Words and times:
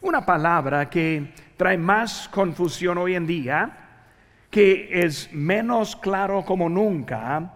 Una 0.00 0.24
palabra 0.24 0.88
que 0.88 1.32
trae 1.56 1.76
más 1.76 2.28
confusión 2.28 2.98
hoy 2.98 3.16
en 3.16 3.26
día, 3.26 3.70
que 4.48 4.88
es 4.92 5.32
menos 5.32 5.96
claro 5.96 6.44
como 6.44 6.68
nunca. 6.68 7.52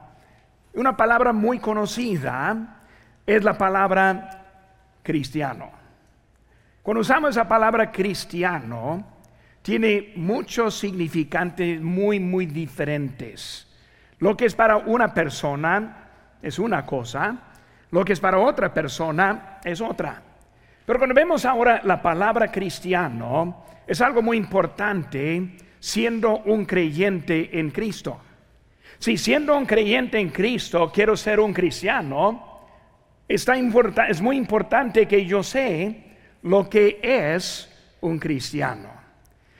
Una 0.75 0.97
palabra 0.97 1.33
muy 1.33 1.61
conocida 1.61 2.81
es 3.25 3.45
la 3.45 3.57
palabra 3.57 4.45
cristiano. 5.05 5.71
Cuando 6.83 7.03
usamos 7.03 7.31
esa 7.31 7.47
palabra 7.47 7.93
cristiano, 7.93 9.07
tiene 9.63 10.13
muchos 10.17 10.77
significantes 10.77 11.81
muy, 11.81 12.19
muy 12.19 12.47
diferentes. 12.47 13.69
Lo 14.19 14.37
que 14.37 14.47
es 14.47 14.55
para 14.57 14.79
una 14.79 15.15
persona 15.15 16.09
es 16.43 16.59
una 16.59 16.85
cosa, 16.85 17.37
lo 17.93 18.05
que 18.05 18.15
es 18.15 18.21
para 18.21 18.39
otra 18.39 18.75
persona 18.75 19.61
es 19.63 19.81
otra. 19.81 20.32
Pero 20.85 20.99
cuando 20.99 21.15
vemos 21.15 21.45
ahora 21.45 21.81
la 21.85 22.03
palabra 22.03 22.51
cristiano, 22.51 23.65
es 23.87 24.01
algo 24.01 24.23
muy 24.23 24.37
importante 24.37 25.57
siendo 25.79 26.39
un 26.39 26.65
creyente 26.65 27.59
en 27.59 27.71
Cristo. 27.71 28.21
Si 28.99 29.17
siendo 29.17 29.57
un 29.57 29.67
creyente 29.67 30.19
en 30.19 30.31
Cristo 30.31 30.91
quiero 30.93 31.17
ser 31.17 31.41
un 31.41 31.53
cristiano, 31.53 32.61
está 33.29 33.55
es 34.09 34.21
muy 34.21 34.37
importante 34.37 35.07
que 35.07 35.25
yo 35.27 35.43
sé 35.43 36.05
lo 36.43 36.69
que 36.69 37.01
es 37.03 37.69
un 38.01 38.19
cristiano. 38.19 38.91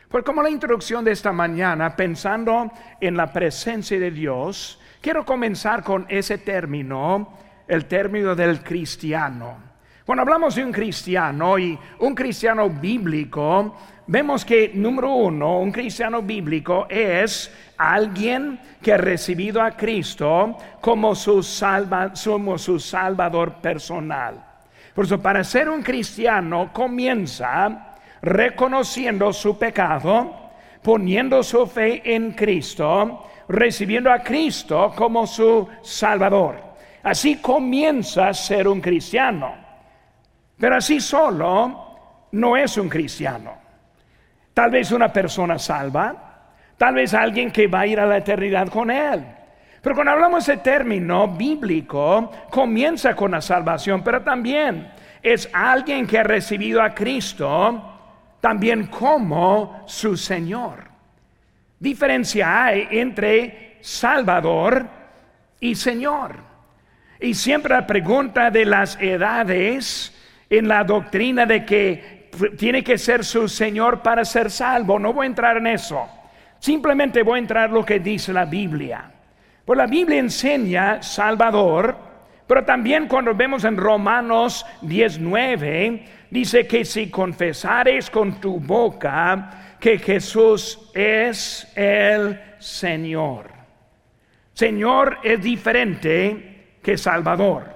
Pues 0.09 0.25
como 0.25 0.43
la 0.43 0.51
introducción 0.51 1.05
de 1.05 1.13
esta 1.13 1.33
mañana, 1.33 1.97
pensando 1.97 2.71
en 3.01 3.17
la 3.17 3.33
presencia 3.33 3.99
de 3.99 4.11
Dios, 4.11 4.79
quiero 5.01 5.25
comenzar 5.25 5.83
con 5.83 6.05
ese 6.09 6.39
término, 6.39 7.39
el 7.67 7.87
término 7.87 8.35
del 8.35 8.63
cristiano. 8.63 9.72
Cuando 10.05 10.23
hablamos 10.23 10.57
de 10.57 10.65
un 10.65 10.73
cristiano 10.73 11.59
y 11.59 11.79
un 12.01 12.13
cristiano 12.13 12.69
bíblico, 12.69 13.77
vemos 14.09 14.45
que 14.45 14.73
número 14.75 15.15
uno, 15.15 15.61
un 15.61 15.71
cristiano 15.71 16.23
bíblico 16.23 16.87
es 16.89 17.53
alguien 17.77 18.59
que 18.83 18.95
ha 18.95 18.97
recibido 18.97 19.63
a 19.63 19.71
Cristo 19.71 20.57
como 20.81 21.15
su, 21.15 21.41
su 21.41 22.81
salvador 22.81 23.55
personal. 23.61 24.45
Por 24.93 25.05
eso, 25.05 25.23
para 25.23 25.45
ser 25.45 25.69
un 25.69 25.83
cristiano 25.83 26.71
comienza 26.73 27.95
reconociendo 28.23 29.33
su 29.33 29.57
pecado, 29.57 30.51
poniendo 30.83 31.45
su 31.45 31.65
fe 31.69 32.03
en 32.13 32.33
Cristo, 32.33 33.29
recibiendo 33.49 34.11
a 34.11 34.19
Cristo 34.19 34.93
como 34.97 35.29
su 35.29 35.69
salvador. 35.81 36.61
Así 37.05 37.37
comienza 37.37 38.29
a 38.29 38.35
ser 38.35 38.67
un 38.67 38.81
cristiano. 38.81 39.62
Pero 40.63 40.77
así 40.77 41.01
solo 41.01 42.29
no 42.31 42.57
es 42.57 42.79
un 42.79 42.89
cristiano. 42.89 43.53
Tal 44.55 44.71
vez 44.71 44.93
una 44.93 45.13
persona 45.13 45.59
salva, 45.59 46.15
tal 46.79 46.95
vez 46.95 47.15
alguien 47.15 47.51
que 47.51 47.67
va 47.67 47.81
a 47.81 47.87
ir 47.89 47.99
a 47.99 48.07
la 48.07 48.19
eternidad 48.19 48.69
con 48.69 48.89
él. 48.89 49.27
Pero 49.83 49.97
cuando 49.97 50.13
hablamos 50.13 50.47
de 50.47 50.59
término 50.59 51.27
bíblico, 51.27 52.31
comienza 52.49 53.17
con 53.17 53.33
la 53.33 53.41
salvación, 53.41 54.05
pero 54.05 54.23
también 54.23 54.89
es 55.21 55.51
alguien 55.53 56.07
que 56.07 56.21
ha 56.21 56.23
recibido 56.23 56.81
a 56.81 56.95
Cristo 56.95 57.83
también 58.41 58.87
como 58.87 59.83
su 59.87 60.17
Señor. 60.17 60.85
Diferencia 61.77 62.67
hay 62.67 62.87
entre 62.93 63.79
Salvador 63.81 64.87
y 65.59 65.75
Señor. 65.75 66.37
Y 67.19 67.35
siempre 67.35 67.75
la 67.75 67.85
pregunta 67.85 68.49
de 68.53 68.65
las 68.65 68.97
edades 69.01 70.12
en 70.53 70.69
la 70.69 70.85
doctrina 70.85 71.47
de 71.47 71.65
que 71.65 72.29
tiene 72.59 72.85
que 72.85 72.99
ser 72.99 73.25
su 73.25 73.49
Señor 73.49 74.03
para 74.03 74.23
ser 74.23 74.51
salvo. 74.51 74.99
No 74.99 75.15
voy 75.15 75.25
a 75.25 75.29
entrar 75.29 75.57
en 75.57 75.67
eso. 75.67 76.07
Simplemente 76.59 77.23
voy 77.23 77.39
a 77.39 77.43
entrar 77.43 77.69
en 77.71 77.75
lo 77.75 77.85
que 77.85 78.01
dice 78.01 78.35
la 78.35 78.45
Biblia. 78.45 79.11
Pues 79.65 79.79
la 79.79 79.87
Biblia 79.87 80.19
enseña 80.19 81.03
Salvador, 81.03 81.97
pero 82.47 82.65
también 82.67 83.09
cuando 83.09 83.35
vemos 83.35 83.65
en 83.65 83.79
Romanos 83.79 84.67
19, 84.83 86.05
dice 86.29 86.67
que 86.67 86.85
si 86.85 87.09
confesares 87.09 88.11
con 88.11 88.39
tu 88.39 88.61
boca 88.61 89.77
que 89.81 89.99
Jesús 89.99 90.91
es 90.93 91.67
el 91.75 92.39
Señor. 92.59 93.51
Señor 94.53 95.17
es 95.23 95.43
diferente 95.43 96.77
que 96.83 96.99
Salvador. 96.99 97.73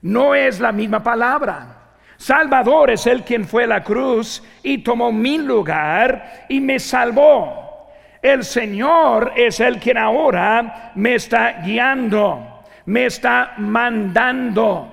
No 0.00 0.34
es 0.34 0.60
la 0.60 0.72
misma 0.72 1.02
palabra. 1.02 1.79
Salvador 2.20 2.90
es 2.90 3.06
el 3.06 3.24
quien 3.24 3.46
fue 3.46 3.64
a 3.64 3.66
la 3.66 3.82
cruz 3.82 4.42
y 4.62 4.78
tomó 4.78 5.10
mi 5.10 5.38
lugar 5.38 6.44
y 6.50 6.60
me 6.60 6.78
salvó. 6.78 7.88
El 8.20 8.44
Señor 8.44 9.32
es 9.34 9.58
el 9.60 9.78
quien 9.78 9.96
ahora 9.96 10.92
me 10.96 11.14
está 11.14 11.62
guiando, 11.62 12.62
me 12.84 13.06
está 13.06 13.54
mandando. 13.56 14.86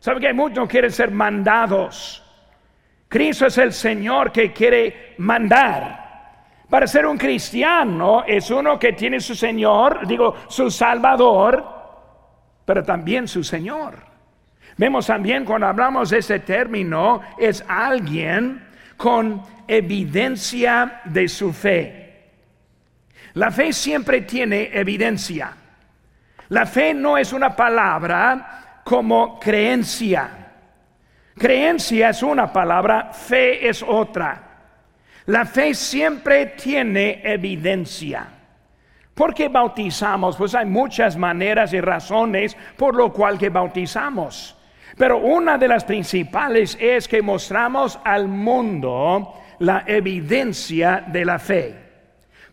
¿Sabe 0.00 0.18
que 0.18 0.32
muchos 0.32 0.66
quieren 0.66 0.90
ser 0.90 1.10
mandados? 1.10 2.24
Cristo 3.06 3.48
es 3.48 3.58
el 3.58 3.74
Señor 3.74 4.32
que 4.32 4.50
quiere 4.54 5.14
mandar. 5.18 6.54
Para 6.70 6.86
ser 6.86 7.04
un 7.04 7.18
cristiano 7.18 8.24
es 8.26 8.50
uno 8.50 8.78
que 8.78 8.94
tiene 8.94 9.20
su 9.20 9.34
Señor, 9.34 10.06
digo, 10.06 10.34
su 10.48 10.70
Salvador, 10.70 11.62
pero 12.64 12.82
también 12.82 13.28
su 13.28 13.44
Señor. 13.44 14.15
Vemos 14.76 15.06
también 15.06 15.44
cuando 15.44 15.66
hablamos 15.66 16.10
de 16.10 16.18
ese 16.18 16.40
término, 16.40 17.22
es 17.38 17.64
alguien 17.66 18.66
con 18.96 19.42
evidencia 19.66 21.00
de 21.04 21.28
su 21.28 21.52
fe. 21.52 22.06
La 23.34 23.50
fe 23.50 23.72
siempre 23.72 24.22
tiene 24.22 24.70
evidencia. 24.72 25.52
La 26.48 26.66
fe 26.66 26.94
no 26.94 27.18
es 27.18 27.32
una 27.32 27.56
palabra 27.56 28.80
como 28.84 29.40
creencia. 29.40 30.30
Creencia 31.36 32.10
es 32.10 32.22
una 32.22 32.52
palabra, 32.52 33.12
fe 33.12 33.68
es 33.68 33.82
otra. 33.82 34.42
La 35.26 35.44
fe 35.44 35.74
siempre 35.74 36.46
tiene 36.46 37.20
evidencia. 37.24 38.26
¿Por 39.12 39.34
qué 39.34 39.48
bautizamos? 39.48 40.36
Pues 40.36 40.54
hay 40.54 40.66
muchas 40.66 41.16
maneras 41.16 41.72
y 41.72 41.80
razones 41.80 42.56
por 42.76 42.94
lo 42.94 43.12
cual 43.12 43.38
que 43.38 43.48
bautizamos. 43.48 44.55
Pero 44.96 45.18
una 45.18 45.58
de 45.58 45.68
las 45.68 45.84
principales 45.84 46.76
es 46.80 47.06
que 47.06 47.20
mostramos 47.20 47.98
al 48.02 48.28
mundo 48.28 49.34
la 49.58 49.84
evidencia 49.86 51.04
de 51.06 51.24
la 51.24 51.38
fe. 51.38 51.74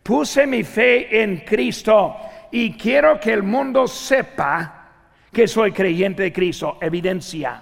Puse 0.01 0.45
mi 0.45 0.63
fe 0.63 1.21
en 1.23 1.37
Cristo 1.37 2.17
y 2.51 2.73
quiero 2.73 3.17
que 3.17 3.31
el 3.31 3.43
mundo 3.43 3.87
sepa 3.87 4.89
que 5.31 5.47
soy 5.47 5.71
creyente 5.71 6.23
de 6.23 6.33
Cristo. 6.33 6.77
Evidencia. 6.81 7.61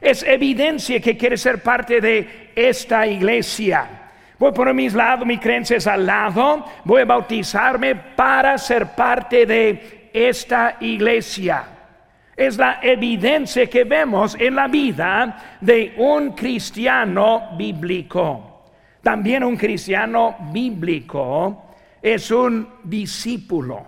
Es 0.00 0.22
evidencia 0.22 1.00
que 1.00 1.16
quiere 1.16 1.36
ser 1.36 1.62
parte 1.62 2.00
de 2.00 2.52
esta 2.54 3.06
iglesia. 3.06 3.86
Voy 4.38 4.52
a 4.56 4.72
mis 4.72 4.94
lados, 4.94 5.26
mis 5.26 5.40
creencias 5.40 5.86
al 5.86 6.06
lado. 6.06 6.64
Voy 6.84 7.02
a 7.02 7.04
bautizarme 7.04 7.94
para 7.94 8.56
ser 8.56 8.86
parte 8.94 9.44
de 9.44 10.10
esta 10.14 10.76
iglesia 10.80 11.77
es 12.38 12.56
la 12.56 12.78
evidencia 12.80 13.66
que 13.66 13.82
vemos 13.82 14.36
en 14.38 14.54
la 14.54 14.68
vida 14.68 15.58
de 15.60 15.94
un 15.96 16.30
cristiano 16.30 17.48
bíblico. 17.56 18.62
También 19.02 19.42
un 19.42 19.56
cristiano 19.56 20.36
bíblico 20.52 21.74
es 22.00 22.30
un 22.30 22.74
discípulo. 22.84 23.84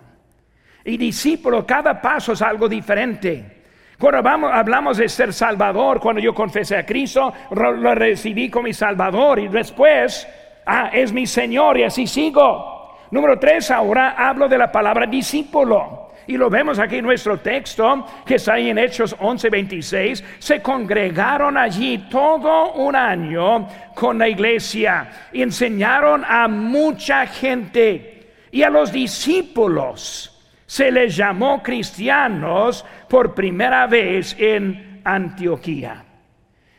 Y 0.85 0.97
discípulo, 0.97 1.65
cada 1.65 2.03
paso 2.03 2.33
es 2.33 2.43
algo 2.43 2.69
diferente. 2.69 3.63
Cuando 3.97 4.29
hablamos 4.49 4.97
de 4.97 5.09
ser 5.09 5.33
salvador, 5.33 6.01
cuando 6.01 6.21
yo 6.21 6.35
confesé 6.35 6.77
a 6.77 6.85
Cristo, 6.85 7.33
lo 7.53 7.95
recibí 7.95 8.51
como 8.51 8.65
mi 8.65 8.73
salvador 8.73 9.39
y 9.39 9.47
después, 9.47 10.27
ah, 10.67 10.91
es 10.93 11.13
mi 11.13 11.25
Señor 11.25 11.79
y 11.79 11.85
así 11.85 12.05
sigo. 12.05 12.99
Número 13.13 13.39
tres, 13.39 13.71
ahora 13.71 14.17
hablo 14.19 14.49
de 14.49 14.59
la 14.59 14.73
palabra 14.73 15.07
discípulo. 15.07 16.10
Y 16.31 16.37
lo 16.37 16.49
vemos 16.49 16.79
aquí 16.79 16.99
en 16.99 17.05
nuestro 17.07 17.39
texto, 17.39 18.07
que 18.25 18.37
está 18.37 18.53
ahí 18.53 18.71
en 18.71 18.79
Hechos 18.79 19.17
11:26. 19.19 20.23
Se 20.39 20.63
congregaron 20.63 21.57
allí 21.57 22.07
todo 22.09 22.75
un 22.75 22.95
año 22.95 23.67
con 23.97 24.17
la 24.17 24.29
iglesia. 24.29 25.11
Y 25.33 25.43
enseñaron 25.43 26.25
a 26.25 26.47
mucha 26.47 27.27
gente. 27.27 28.29
Y 28.53 28.63
a 28.63 28.71
los 28.71 28.93
discípulos 28.93 30.41
se 30.67 30.93
les 30.93 31.17
llamó 31.17 31.65
cristianos 31.65 32.85
por 33.09 33.35
primera 33.35 33.89
vez 33.89 34.37
en 34.39 35.01
Antioquía. 35.03 36.05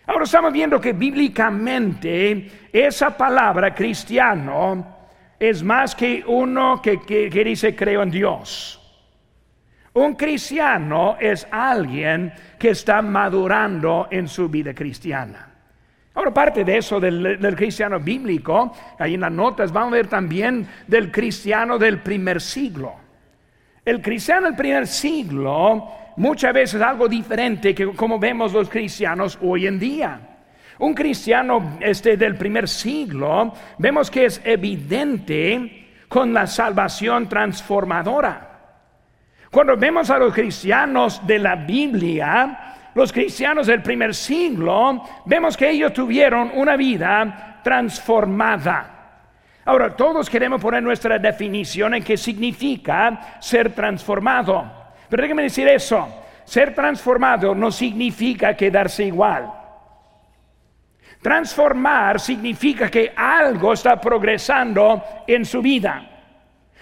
Ahora 0.08 0.24
estamos 0.24 0.54
viendo 0.54 0.80
que 0.80 0.94
bíblicamente 0.94 2.70
esa 2.72 3.18
palabra 3.18 3.76
cristiano 3.76 4.98
es 5.38 5.62
más 5.62 5.94
que 5.94 6.24
uno 6.26 6.82
que, 6.82 7.02
que 7.02 7.44
dice 7.44 7.76
creo 7.76 8.02
en 8.04 8.12
Dios. 8.12 8.81
Un 9.94 10.16
cristiano 10.16 11.18
es 11.20 11.46
alguien 11.52 12.32
que 12.58 12.70
está 12.70 13.02
madurando 13.02 14.08
en 14.10 14.28
su 14.28 14.48
vida 14.48 14.74
cristiana. 14.74 15.50
Ahora, 16.14 16.34
parte 16.34 16.64
de 16.64 16.78
eso 16.78 17.00
del, 17.00 17.56
cristiano 17.56 18.00
bíblico, 18.00 18.74
ahí 19.00 19.16
en 19.16 19.22
las 19.22 19.32
notas 19.32 19.72
vamos 19.72 19.94
a 19.94 19.96
ver 19.98 20.08
también 20.08 20.68
del 20.88 21.12
cristiano 21.12 21.78
del 21.78 22.00
primer 22.00 22.40
siglo. 22.42 22.94
El 23.84 24.02
cristiano 24.02 24.48
del 24.48 24.56
primer 24.56 24.88
siglo 24.88 25.88
muchas 26.18 26.54
veces 26.54 26.76
es 26.76 26.82
algo 26.82 27.08
diferente 27.08 27.74
que 27.74 27.94
como 27.94 28.20
vemos 28.20 28.54
los 28.54 28.70
cristianos 28.70 29.40
hoy 29.42 29.68
en 29.68 29.80
día. 29.80 30.20
Un 30.80 30.94
cristiano 30.94 31.78
este, 31.80 32.18
del 32.18 32.36
primer 32.36 32.68
siglo, 32.68 33.54
vemos 33.78 34.10
que 34.10 34.26
es 34.26 34.42
evidente 34.44 35.90
con 36.08 36.34
la 36.34 36.48
salvación 36.48 37.30
transformadora. 37.30 38.51
Cuando 39.52 39.76
vemos 39.76 40.10
a 40.10 40.18
los 40.18 40.34
cristianos 40.34 41.28
de 41.28 41.38
la 41.38 41.56
Biblia, 41.58 42.76
los 42.94 43.12
cristianos 43.12 43.68
del 43.68 43.82
primer 43.82 44.16
siglo, 44.16 45.04
vemos 45.26 45.58
que 45.58 45.70
ellos 45.70 45.92
tuvieron 45.92 46.52
una 46.56 46.78
vida 46.78 47.60
transformada. 47.62 48.98
Ahora, 49.66 49.94
todos 49.94 50.30
queremos 50.30 50.62
poner 50.62 50.82
nuestra 50.82 51.20
definición 51.20 51.94
en 51.96 52.04
qué 52.04 52.16
significa 52.16 53.38
ser 53.42 53.74
transformado. 53.74 54.72
Pero 55.10 55.22
déjeme 55.22 55.44
decir 55.44 55.68
eso, 55.68 56.08
ser 56.46 56.74
transformado 56.74 57.54
no 57.54 57.72
significa 57.72 58.56
quedarse 58.56 59.04
igual. 59.04 59.52
Transformar 61.22 62.22
significa 62.22 62.90
que 62.90 63.12
algo 63.14 63.74
está 63.74 64.00
progresando 64.00 65.04
en 65.28 65.44
su 65.44 65.62
vida. 65.62 66.11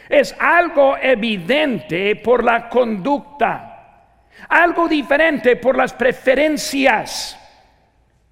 Es 0.09 0.35
algo 0.39 0.97
evidente 0.97 2.15
por 2.17 2.43
la 2.43 2.67
conducta 2.67 3.69
algo 4.47 4.87
diferente 4.87 5.55
por 5.57 5.77
las 5.77 5.93
preferencias. 5.93 7.35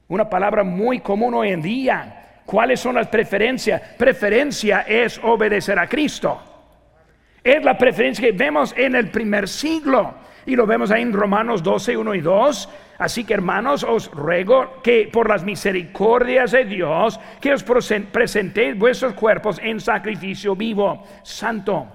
Una 0.07 0.29
palabra 0.29 0.63
muy 0.63 0.99
común 0.99 1.33
hoy 1.33 1.49
en 1.49 1.61
día. 1.61 2.41
¿Cuáles 2.45 2.79
son 2.79 2.95
las 2.95 3.07
preferencias? 3.07 3.81
Preferencia 3.97 4.81
es 4.87 5.19
obedecer 5.21 5.77
a 5.77 5.87
Cristo. 5.87 6.41
Es 7.43 7.63
la 7.63 7.77
preferencia 7.77 8.25
que 8.25 8.31
vemos 8.31 8.73
en 8.77 8.95
el 8.95 9.09
primer 9.09 9.49
siglo. 9.49 10.15
Y 10.47 10.55
lo 10.55 10.65
vemos 10.65 10.91
ahí 10.91 11.01
en 11.01 11.11
Romanos 11.11 11.61
12, 11.61 11.97
1 11.97 12.15
y 12.15 12.21
2. 12.21 12.69
Así 12.99 13.25
que 13.25 13.33
hermanos, 13.33 13.83
os 13.83 14.09
ruego 14.09 14.81
que 14.81 15.09
por 15.11 15.27
las 15.27 15.43
misericordias 15.43 16.51
de 16.51 16.63
Dios, 16.63 17.19
que 17.41 17.53
os 17.53 17.63
presentéis 17.63 18.77
vuestros 18.77 19.13
cuerpos 19.13 19.59
en 19.61 19.79
sacrificio 19.81 20.55
vivo, 20.55 21.05
santo 21.21 21.93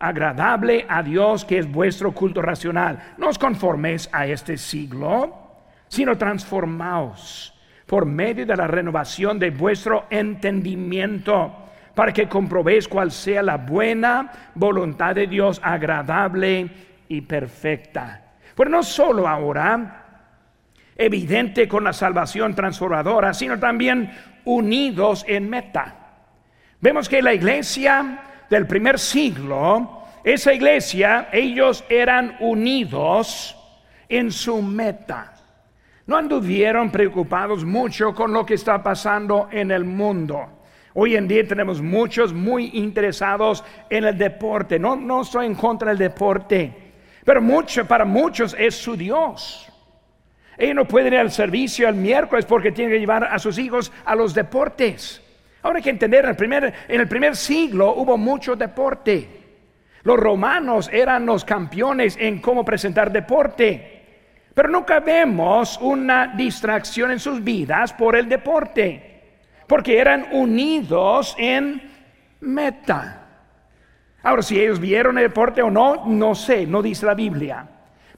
agradable 0.00 0.84
a 0.88 1.00
Dios, 1.00 1.44
que 1.44 1.58
es 1.58 1.70
vuestro 1.70 2.10
culto 2.10 2.42
racional. 2.42 3.14
No 3.18 3.28
os 3.28 3.38
conforméis 3.38 4.10
a 4.12 4.26
este 4.26 4.58
siglo, 4.58 5.62
sino 5.86 6.18
transformaos 6.18 7.54
por 7.86 8.04
medio 8.04 8.44
de 8.44 8.56
la 8.56 8.66
renovación 8.66 9.38
de 9.38 9.50
vuestro 9.50 10.06
entendimiento, 10.10 11.54
para 11.94 12.12
que 12.12 12.26
comprobéis 12.26 12.88
cuál 12.88 13.12
sea 13.12 13.44
la 13.44 13.58
buena 13.58 14.32
voluntad 14.56 15.14
de 15.14 15.28
Dios, 15.28 15.60
agradable 15.62 16.68
y 17.12 17.20
perfecta. 17.20 18.32
Pero 18.54 18.70
no 18.70 18.82
solo 18.82 19.28
ahora, 19.28 20.30
evidente 20.96 21.68
con 21.68 21.84
la 21.84 21.92
salvación 21.92 22.54
transformadora, 22.54 23.34
sino 23.34 23.58
también 23.58 24.10
unidos 24.46 25.24
en 25.28 25.48
meta. 25.48 25.94
Vemos 26.80 27.08
que 27.10 27.20
la 27.20 27.34
iglesia 27.34 28.20
del 28.48 28.66
primer 28.66 28.98
siglo, 28.98 30.04
esa 30.24 30.54
iglesia, 30.54 31.28
ellos 31.32 31.84
eran 31.90 32.36
unidos 32.40 33.56
en 34.08 34.32
su 34.32 34.62
meta. 34.62 35.34
No 36.06 36.16
anduvieron 36.16 36.90
preocupados 36.90 37.62
mucho 37.62 38.14
con 38.14 38.32
lo 38.32 38.46
que 38.46 38.54
está 38.54 38.82
pasando 38.82 39.48
en 39.52 39.70
el 39.70 39.84
mundo. 39.84 40.62
Hoy 40.94 41.16
en 41.16 41.28
día 41.28 41.46
tenemos 41.46 41.80
muchos 41.80 42.32
muy 42.32 42.70
interesados 42.74 43.64
en 43.88 44.04
el 44.04 44.16
deporte. 44.16 44.78
No, 44.78 44.96
no 44.96 45.22
estoy 45.22 45.46
en 45.46 45.54
contra 45.54 45.90
del 45.90 45.98
deporte, 45.98 46.81
pero 47.24 47.40
mucho, 47.40 47.86
para 47.86 48.04
muchos 48.04 48.56
es 48.58 48.74
su 48.74 48.96
Dios. 48.96 49.68
Ellos 50.56 50.74
no 50.74 50.86
pueden 50.86 51.14
ir 51.14 51.18
al 51.20 51.30
servicio 51.30 51.88
el 51.88 51.94
miércoles 51.94 52.44
porque 52.44 52.72
tienen 52.72 52.92
que 52.92 53.00
llevar 53.00 53.24
a 53.24 53.38
sus 53.38 53.58
hijos 53.58 53.92
a 54.04 54.14
los 54.14 54.34
deportes. 54.34 55.22
Ahora 55.62 55.78
hay 55.78 55.82
que 55.82 55.90
entender, 55.90 56.24
en 56.24 56.30
el 56.30 56.36
primer, 56.36 56.74
en 56.88 57.00
el 57.00 57.08
primer 57.08 57.36
siglo 57.36 57.94
hubo 57.94 58.18
mucho 58.18 58.56
deporte. 58.56 59.28
Los 60.02 60.18
romanos 60.18 60.90
eran 60.92 61.24
los 61.24 61.44
campeones 61.44 62.16
en 62.20 62.40
cómo 62.40 62.64
presentar 62.64 63.12
deporte. 63.12 64.00
Pero 64.54 64.68
nunca 64.68 65.00
vemos 65.00 65.78
una 65.80 66.34
distracción 66.36 67.12
en 67.12 67.20
sus 67.20 67.42
vidas 67.42 67.92
por 67.92 68.16
el 68.16 68.28
deporte, 68.28 69.22
porque 69.66 69.98
eran 69.98 70.26
unidos 70.32 71.34
en 71.38 71.90
meta. 72.40 73.21
Ahora, 74.22 74.42
si 74.42 74.60
ellos 74.60 74.78
vieron 74.78 75.18
el 75.18 75.24
deporte 75.24 75.62
o 75.62 75.70
no, 75.70 76.06
no 76.06 76.34
sé, 76.34 76.66
no 76.66 76.82
dice 76.82 77.06
la 77.06 77.14
Biblia. 77.14 77.66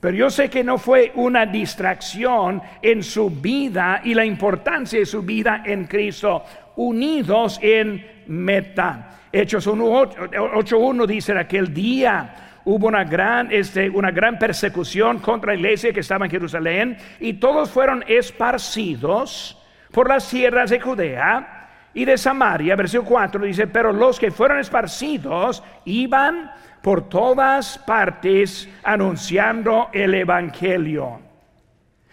Pero 0.01 0.17
yo 0.17 0.29
sé 0.29 0.51
que 0.51 0.63
no 0.63 0.77
fue 0.77 1.13
una 1.15 1.47
distracción 1.47 2.61
en 2.83 3.03
su 3.03 3.31
vida 3.31 4.03
y 4.05 4.13
la 4.13 4.25
importancia 4.25 4.99
de 4.99 5.07
su 5.07 5.23
vida 5.23 5.63
en 5.65 5.87
Cristo 5.87 6.45
unidos 6.77 7.59
en 7.63 8.05
meta. 8.27 9.11
Hechos 9.33 9.67
8.1 9.67 11.07
dice 11.07 11.33
en 11.33 11.39
aquel 11.39 11.73
día 11.73 12.61
hubo 12.67 12.87
una 12.87 13.05
gran, 13.05 13.51
este, 13.51 13.89
una 13.89 14.11
gran 14.11 14.39
persecución 14.39 15.21
contra 15.21 15.53
la 15.53 15.59
iglesia 15.59 15.93
que 15.93 16.01
estaba 16.01 16.27
en 16.27 16.31
Jerusalén 16.31 16.99
y 17.21 17.35
todos 17.35 17.71
fueron 17.71 18.05
esparcidos 18.07 19.59
por 19.91 20.09
las 20.09 20.29
tierras 20.29 20.69
de 20.69 20.81
Judea 20.81 21.64
y 21.95 22.05
de 22.05 22.19
Samaria. 22.19 22.77
Versículo 22.77 23.09
4 23.11 23.45
dice, 23.45 23.67
pero 23.67 23.93
los 23.93 24.19
que 24.19 24.31
fueron 24.31 24.59
esparcidos 24.59 25.63
iban 25.85 26.51
por 26.83 27.09
todas 27.09 27.79
partes 27.79 28.69
anunciando 28.83 29.89
el 29.93 30.15
Evangelio. 30.15 31.21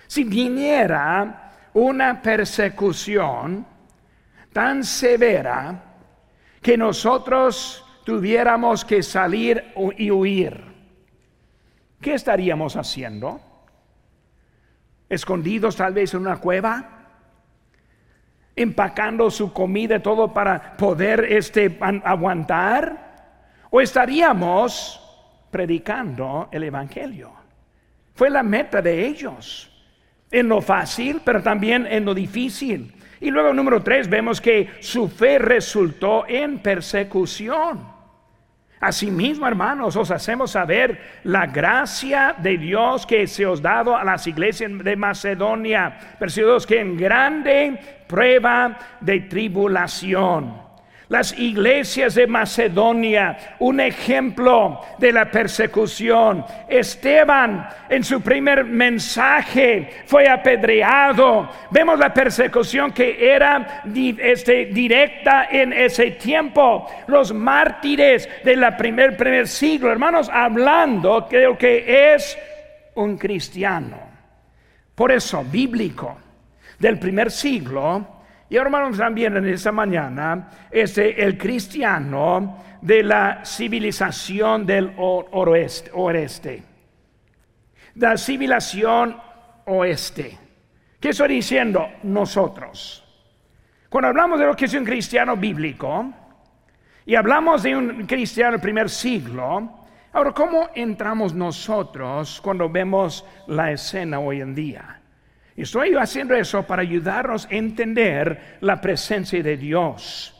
Si 0.07 0.24
viniera 0.24 1.51
una 1.74 2.22
persecución, 2.22 3.66
tan 4.54 4.83
severa 4.83 5.84
que 6.62 6.77
nosotros 6.77 7.86
tuviéramos 8.06 8.86
que 8.86 9.01
salir 9.04 9.74
y 9.98 10.12
huir, 10.12 10.63
¿qué 12.00 12.13
estaríamos 12.13 12.75
haciendo? 12.75 13.42
¿Escondidos 15.10 15.75
tal 15.75 15.94
vez 15.94 16.13
en 16.13 16.22
una 16.22 16.38
cueva? 16.38 17.00
Empacando 18.56 19.31
su 19.31 19.53
comida 19.53 20.01
todo 20.01 20.33
para 20.33 20.77
poder 20.77 21.25
este, 21.25 21.77
aguantar? 22.03 23.12
¿O 23.70 23.81
estaríamos 23.81 25.00
predicando 25.50 26.50
el 26.51 26.63
Evangelio? 26.63 27.31
Fue 28.13 28.29
la 28.29 28.43
meta 28.43 28.81
de 28.81 29.05
ellos, 29.08 29.72
en 30.29 30.50
lo 30.50 30.62
fácil, 30.62 31.22
pero 31.24 31.41
también 31.41 31.88
en 31.88 32.05
lo 32.05 32.13
difícil. 32.13 32.93
Y 33.20 33.29
luego 33.29 33.53
número 33.53 33.81
tres 33.84 34.10
vemos 34.10 34.41
que 34.41 34.70
su 34.79 35.08
fe 35.08 35.38
resultó 35.38 36.25
en 36.27 36.60
persecución. 36.60 38.00
Asimismo, 38.82 39.48
hermanos, 39.48 39.96
os 39.96 40.10
hacemos 40.10 40.52
saber 40.52 41.22
la 41.24 41.46
gracia 41.46 42.36
de 42.40 42.58
Dios 42.58 43.06
que 43.06 43.28
se 43.28 43.46
os 43.46 43.62
dado 43.62 43.96
a 43.96 44.04
las 44.04 44.26
iglesias 44.26 44.72
de 44.84 44.96
Macedonia. 44.96 46.00
Versículo 46.20 46.58
que 46.68 46.82
en 46.82 46.98
grande 46.98 47.80
prueba 48.08 48.78
de 49.00 49.20
tribulación 49.22 50.71
las 51.12 51.38
iglesias 51.38 52.15
de 52.15 52.25
Macedonia, 52.25 53.58
un 53.60 53.82
ejemplo 53.82 54.80
de 54.98 55.12
la 55.12 55.30
persecución. 55.30 56.46
Esteban 56.70 57.68
en 57.89 58.01
su 58.01 58.22
primer 58.22 58.63
mensaje 58.63 59.89
fue 60.06 60.30
apedreado. 60.30 61.50
Vemos 61.70 62.00
la 62.00 62.13
persecución 62.13 62.94
que 62.94 63.30
era 63.30 63.84
este, 64.20 64.68
directa 64.68 65.50
en 65.51 65.74
ese 65.74 66.12
tiempo. 66.12 66.88
Los 67.08 67.34
mártires 67.34 68.30
de 68.46 68.56
la 68.56 68.77
primer, 68.77 69.18
primer 69.18 69.50
siglo, 69.50 69.91
hermanos, 69.91 70.30
hablando 70.32 71.27
lo 71.30 71.58
que 71.58 72.13
es 72.13 72.38
un 72.96 73.18
cristiano. 73.18 73.98
Por 74.96 75.12
eso, 75.12 75.44
bíblico, 75.44 76.18
del 76.80 76.98
primer 76.98 77.32
siglo, 77.32 78.21
y 78.51 78.58
hermanos, 78.58 78.98
también 78.98 79.38
en 79.38 79.48
esta 79.48 79.72
mañana, 79.72 80.50
este, 80.70 81.24
el 81.24 81.38
cristiano 81.38 82.58
de 82.81 83.01
la 83.01 83.46
civilización 83.46 84.65
del 84.65 84.91
oeste, 84.98 85.89
oeste. 85.93 86.62
La 87.96 88.17
civilización 88.17 89.15
oeste. 89.67 90.38
¿Qué 91.00 91.10
estoy 91.12 91.29
diciendo? 91.29 91.88
Nosotros. 92.03 93.05
Cuando 93.88 94.10
hablamos 94.10 94.38
de 94.38 94.46
lo 94.46 94.53
que 94.53 94.65
es 94.65 94.74
un 94.74 94.84
cristiano 94.84 95.38
bíblico, 95.38 96.13
y 97.05 97.15
hablamos 97.15 97.63
de 97.63 97.74
un 97.74 98.05
cristiano 98.05 98.51
del 98.51 98.60
primer 98.60 98.89
siglo, 98.89 99.79
ahora, 100.12 100.34
¿cómo 100.34 100.72
entramos 100.75 101.34
nosotros 101.34 102.41
cuando 102.41 102.70
vemos 102.70 103.25
la 103.48 103.72
escena 103.72 104.20
hoy 104.20 104.41
en 104.41 104.53
día? 104.53 105.00
Estoy 105.62 105.94
haciendo 105.96 106.36
eso 106.36 106.63
para 106.63 106.82
ayudarnos 106.82 107.46
a 107.46 107.53
entender 107.53 108.58
la 108.62 108.82
presencia 108.82 109.44
de 109.44 109.58
Dios. 109.58 110.34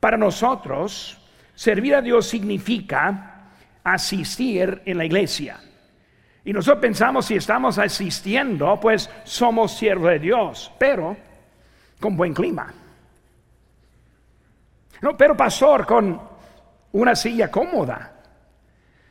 Para 0.00 0.16
nosotros, 0.16 1.18
servir 1.54 1.94
a 1.94 2.02
Dios 2.02 2.26
significa 2.26 3.52
asistir 3.82 4.82
en 4.84 4.98
la 4.98 5.04
iglesia. 5.06 5.60
Y 6.44 6.52
nosotros 6.52 6.80
pensamos 6.80 7.26
si 7.26 7.36
estamos 7.36 7.78
asistiendo, 7.78 8.78
pues 8.78 9.08
somos 9.24 9.76
siervos 9.76 10.10
de 10.10 10.18
Dios, 10.18 10.72
pero 10.78 11.16
con 11.98 12.16
buen 12.16 12.34
clima. 12.34 12.72
No, 15.00 15.16
pero 15.16 15.36
pastor, 15.36 15.86
con 15.86 16.20
una 16.92 17.14
silla 17.14 17.50
cómoda. 17.50 18.17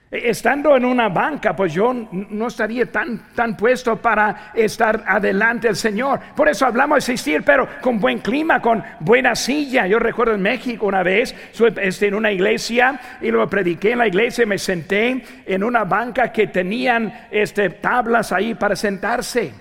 E, 0.09 0.29
estando 0.29 0.75
en 0.77 0.85
una 0.85 1.09
banca, 1.09 1.55
pues 1.55 1.73
yo 1.73 1.93
no 1.93 2.47
estaría 2.47 2.89
tan, 2.89 3.33
tan 3.35 3.57
puesto 3.57 3.97
para 3.97 4.51
estar 4.53 5.03
adelante 5.05 5.67
del 5.67 5.75
Señor. 5.75 6.19
Por 6.35 6.47
eso 6.47 6.65
hablamos 6.65 6.95
de 6.95 7.13
asistir, 7.13 7.43
pero 7.43 7.67
con 7.81 7.99
buen 7.99 8.19
clima, 8.19 8.61
con 8.61 8.83
buena 9.01 9.35
silla. 9.35 9.85
Yo 9.85 9.99
recuerdo 9.99 10.33
en 10.33 10.41
México 10.41 10.85
una 10.85 11.03
vez, 11.03 11.35
este, 11.81 12.07
en 12.07 12.15
una 12.15 12.31
iglesia 12.31 12.99
y 13.21 13.31
lo 13.31 13.49
prediqué 13.49 13.91
en 13.91 13.99
la 13.99 14.07
iglesia, 14.07 14.45
me 14.45 14.57
senté 14.57 15.23
en 15.45 15.63
una 15.63 15.83
banca 15.83 16.31
que 16.31 16.47
tenían 16.47 17.27
este, 17.29 17.69
tablas 17.69 18.31
ahí 18.31 18.53
para 18.53 18.75
sentarse. 18.75 19.53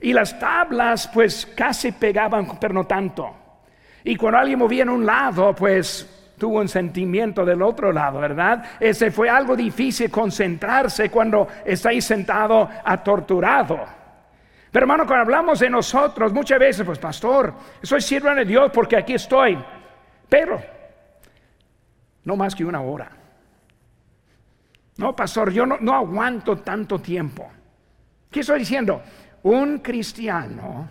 Y 0.00 0.12
las 0.12 0.36
tablas 0.40 1.08
pues 1.14 1.46
casi 1.54 1.92
pegaban, 1.92 2.58
pero 2.58 2.74
no 2.74 2.84
tanto. 2.84 3.36
Y 4.02 4.16
cuando 4.16 4.38
alguien 4.38 4.58
movía 4.58 4.82
en 4.82 4.88
un 4.88 5.06
lado, 5.06 5.54
pues 5.54 6.21
tuvo 6.38 6.60
un 6.60 6.68
sentimiento 6.68 7.44
del 7.44 7.62
otro 7.62 7.92
lado, 7.92 8.20
¿verdad? 8.20 8.64
Ese 8.80 9.10
fue 9.10 9.30
algo 9.30 9.54
difícil 9.54 10.10
concentrarse 10.10 11.10
cuando 11.10 11.46
está 11.64 11.90
ahí 11.90 12.00
sentado 12.00 12.68
atorturado. 12.84 13.80
Pero 14.70 14.84
hermano, 14.84 15.06
cuando 15.06 15.22
hablamos 15.22 15.60
de 15.60 15.68
nosotros, 15.68 16.32
muchas 16.32 16.58
veces, 16.58 16.86
pues 16.86 16.98
pastor, 16.98 17.54
soy 17.82 18.00
siervo 18.00 18.34
de 18.34 18.44
Dios 18.44 18.70
porque 18.72 18.96
aquí 18.96 19.14
estoy. 19.14 19.58
Pero, 20.28 20.62
no 22.24 22.36
más 22.36 22.54
que 22.54 22.64
una 22.64 22.80
hora. 22.80 23.10
No, 24.96 25.14
pastor, 25.14 25.52
yo 25.52 25.66
no, 25.66 25.76
no 25.80 25.94
aguanto 25.94 26.56
tanto 26.58 27.00
tiempo. 27.00 27.50
¿Qué 28.30 28.40
estoy 28.40 28.60
diciendo? 28.60 29.02
Un 29.42 29.80
cristiano 29.80 30.88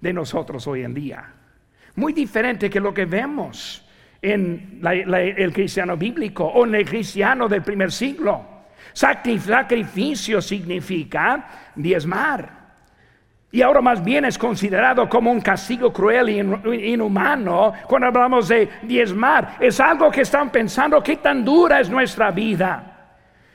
de 0.00 0.12
nosotros 0.12 0.66
hoy 0.66 0.82
en 0.82 0.92
día, 0.92 1.32
muy 1.94 2.12
diferente 2.12 2.68
que 2.68 2.80
lo 2.80 2.92
que 2.92 3.06
vemos 3.06 3.85
en 4.22 4.80
el 4.82 5.52
cristiano 5.52 5.96
bíblico 5.96 6.44
o 6.44 6.64
en 6.64 6.74
el 6.74 6.88
cristiano 6.88 7.48
del 7.48 7.62
primer 7.62 7.92
siglo. 7.92 8.56
Sacrificio 8.92 10.40
significa 10.40 11.46
diezmar. 11.74 12.56
Y 13.52 13.62
ahora 13.62 13.80
más 13.80 14.02
bien 14.04 14.24
es 14.24 14.36
considerado 14.36 15.08
como 15.08 15.30
un 15.30 15.40
castigo 15.40 15.92
cruel 15.92 16.28
e 16.28 16.90
inhumano 16.90 17.72
cuando 17.86 18.08
hablamos 18.08 18.48
de 18.48 18.68
diezmar. 18.82 19.56
Es 19.60 19.80
algo 19.80 20.10
que 20.10 20.22
están 20.22 20.50
pensando 20.50 21.02
qué 21.02 21.16
tan 21.16 21.44
dura 21.44 21.80
es 21.80 21.88
nuestra 21.88 22.30
vida. 22.30 22.92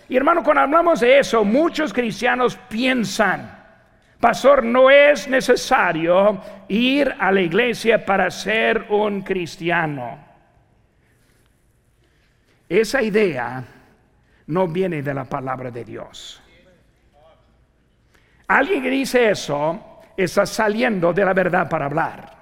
Y 0.07 0.17
hermano, 0.17 0.43
cuando 0.43 0.61
hablamos 0.61 1.01
de 1.01 1.19
eso, 1.19 1.43
muchos 1.43 1.93
cristianos 1.93 2.57
piensan, 2.67 3.57
pastor, 4.19 4.63
no 4.63 4.89
es 4.89 5.27
necesario 5.27 6.41
ir 6.67 7.13
a 7.19 7.31
la 7.31 7.41
iglesia 7.41 8.05
para 8.05 8.29
ser 8.31 8.87
un 8.89 9.21
cristiano. 9.21 10.30
Esa 12.71 13.01
idea 13.01 13.61
no 14.47 14.65
viene 14.65 15.01
de 15.01 15.13
la 15.13 15.25
palabra 15.25 15.69
de 15.69 15.83
Dios. 15.83 16.41
Alguien 18.47 18.81
que 18.81 18.89
dice 18.89 19.29
eso 19.29 19.99
está 20.15 20.45
saliendo 20.45 21.11
de 21.11 21.25
la 21.25 21.33
verdad 21.33 21.67
para 21.69 21.87
hablar. 21.87 22.33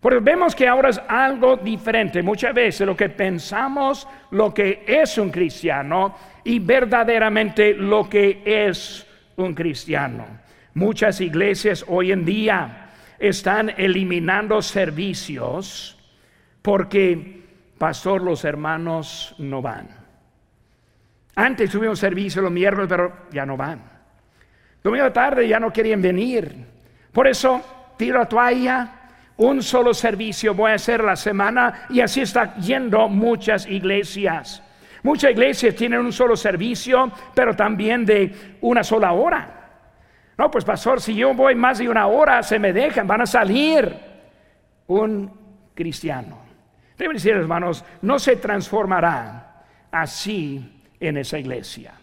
Porque 0.00 0.18
vemos 0.18 0.54
que 0.54 0.68
ahora 0.68 0.90
es 0.90 1.00
algo 1.08 1.56
diferente. 1.56 2.22
Muchas 2.22 2.52
veces 2.52 2.86
lo 2.86 2.94
que 2.94 3.08
pensamos, 3.08 4.06
lo 4.32 4.52
que 4.52 4.84
es 4.86 5.16
un 5.16 5.30
cristiano 5.30 6.14
y 6.44 6.58
verdaderamente 6.58 7.72
lo 7.72 8.10
que 8.10 8.42
es 8.44 9.06
un 9.36 9.54
cristiano. 9.54 10.26
Muchas 10.74 11.22
iglesias 11.22 11.86
hoy 11.88 12.12
en 12.12 12.26
día 12.26 12.90
están 13.18 13.72
eliminando 13.78 14.60
servicios 14.60 15.98
porque 16.60 17.45
pastor, 17.78 18.22
los 18.22 18.44
hermanos 18.44 19.34
no 19.38 19.62
van. 19.62 19.88
Antes 21.34 21.70
tuvimos 21.70 21.98
servicio 21.98 22.40
los 22.40 22.50
miércoles, 22.50 22.88
pero 22.88 23.12
ya 23.30 23.44
no 23.44 23.56
van. 23.56 23.82
Domingo 24.82 25.12
tarde 25.12 25.46
ya 25.46 25.60
no 25.60 25.72
querían 25.72 26.00
venir. 26.00 26.66
Por 27.12 27.26
eso 27.26 27.94
tiro 27.98 28.18
la 28.18 28.26
toalla, 28.26 28.92
un 29.36 29.62
solo 29.62 29.92
servicio 29.92 30.54
voy 30.54 30.72
a 30.72 30.74
hacer 30.74 31.04
la 31.04 31.16
semana 31.16 31.86
y 31.90 32.00
así 32.00 32.22
está 32.22 32.54
yendo 32.56 33.08
muchas 33.08 33.66
iglesias. 33.66 34.62
Muchas 35.02 35.32
iglesias 35.32 35.74
tienen 35.74 36.00
un 36.00 36.12
solo 36.12 36.36
servicio, 36.36 37.12
pero 37.34 37.54
también 37.54 38.04
de 38.06 38.56
una 38.62 38.82
sola 38.82 39.12
hora. 39.12 39.52
No, 40.38 40.50
pues 40.50 40.64
pastor, 40.64 41.00
si 41.00 41.14
yo 41.14 41.34
voy 41.34 41.54
más 41.54 41.78
de 41.78 41.88
una 41.88 42.06
hora, 42.06 42.42
se 42.42 42.58
me 42.58 42.72
dejan, 42.72 43.06
van 43.06 43.22
a 43.22 43.26
salir. 43.26 43.94
Un 44.88 45.30
cristiano 45.74 46.45
Deben 46.96 47.14
decir, 47.14 47.32
hermanos, 47.32 47.84
no 48.02 48.18
se 48.18 48.36
transformará 48.36 49.64
así 49.90 50.82
en 50.98 51.18
esa 51.18 51.38
iglesia. 51.38 51.94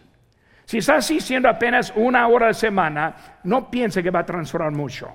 Si 0.64 0.78
está 0.78 0.96
asistiendo 0.96 1.48
apenas 1.48 1.92
una 1.94 2.26
hora 2.28 2.46
a 2.46 2.48
la 2.50 2.54
semana, 2.54 3.14
no 3.44 3.70
piense 3.70 4.02
que 4.02 4.10
va 4.10 4.20
a 4.20 4.26
transformar 4.26 4.72
mucho. 4.72 5.08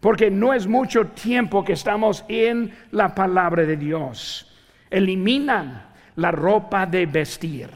Porque 0.00 0.30
no 0.30 0.52
es 0.52 0.66
mucho 0.66 1.06
tiempo 1.08 1.64
que 1.64 1.72
estamos 1.74 2.24
en 2.28 2.72
la 2.90 3.14
palabra 3.14 3.64
de 3.64 3.76
Dios. 3.76 4.52
Eliminan 4.90 5.86
la 6.16 6.30
ropa 6.30 6.86
de 6.86 7.06
vestir. 7.06 7.70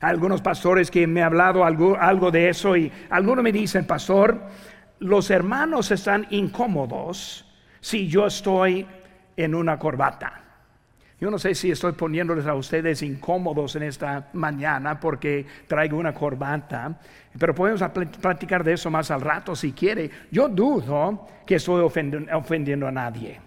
Algunos 0.00 0.40
pastores 0.40 0.90
que 0.90 1.06
me 1.06 1.22
han 1.22 1.28
hablado 1.28 1.64
algo, 1.64 1.96
algo 1.96 2.30
de 2.30 2.48
eso 2.48 2.76
y 2.76 2.92
algunos 3.10 3.42
me 3.42 3.50
dicen, 3.50 3.86
pastor, 3.86 4.40
los 4.98 5.30
hermanos 5.30 5.90
están 5.90 6.26
incómodos 6.30 7.44
si 7.80 8.08
yo 8.08 8.26
estoy 8.26 8.86
en 9.36 9.54
una 9.54 9.78
corbata. 9.78 10.42
Yo 11.18 11.30
no 11.30 11.38
sé 11.38 11.54
si 11.54 11.70
estoy 11.70 11.92
poniéndoles 11.92 12.46
a 12.46 12.54
ustedes 12.54 13.02
incómodos 13.02 13.74
en 13.76 13.84
esta 13.84 14.28
mañana 14.34 15.00
porque 15.00 15.46
traigo 15.66 15.96
una 15.96 16.12
corbata, 16.12 16.94
pero 17.38 17.54
podemos 17.54 17.82
platicar 18.20 18.62
de 18.62 18.74
eso 18.74 18.90
más 18.90 19.10
al 19.10 19.22
rato 19.22 19.56
si 19.56 19.72
quiere. 19.72 20.10
Yo 20.30 20.46
dudo 20.48 21.26
que 21.46 21.54
estoy 21.54 21.80
ofendiendo, 21.82 22.86
a 22.86 22.92
nadie. 22.92 23.40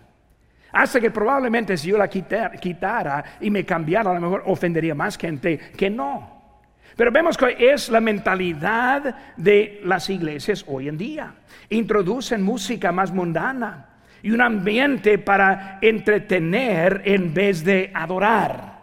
Hasta 0.71 0.99
que 0.99 1.11
probablemente 1.11 1.77
si 1.77 1.89
yo 1.89 1.97
la 1.97 2.07
quitara 2.07 3.23
y 3.39 3.51
me 3.51 3.63
cambiara, 3.63 4.09
a 4.09 4.13
lo 4.15 4.21
mejor 4.21 4.43
ofendería 4.47 4.95
más 4.95 5.15
gente 5.15 5.59
que 5.77 5.91
no. 5.91 6.39
Pero 6.95 7.11
vemos 7.11 7.37
que 7.37 7.71
es 7.71 7.89
la 7.89 8.01
mentalidad 8.01 9.35
de 9.37 9.79
las 9.83 10.09
iglesias 10.09 10.65
hoy 10.67 10.87
en 10.87 10.97
día. 10.97 11.35
Introducen 11.69 12.41
música 12.41 12.91
más 12.91 13.11
mundana 13.11 13.88
y 14.21 14.31
un 14.31 14.41
ambiente 14.41 15.17
para 15.17 15.79
entretener 15.81 17.01
en 17.05 17.33
vez 17.33 17.63
de 17.63 17.91
adorar. 17.93 18.79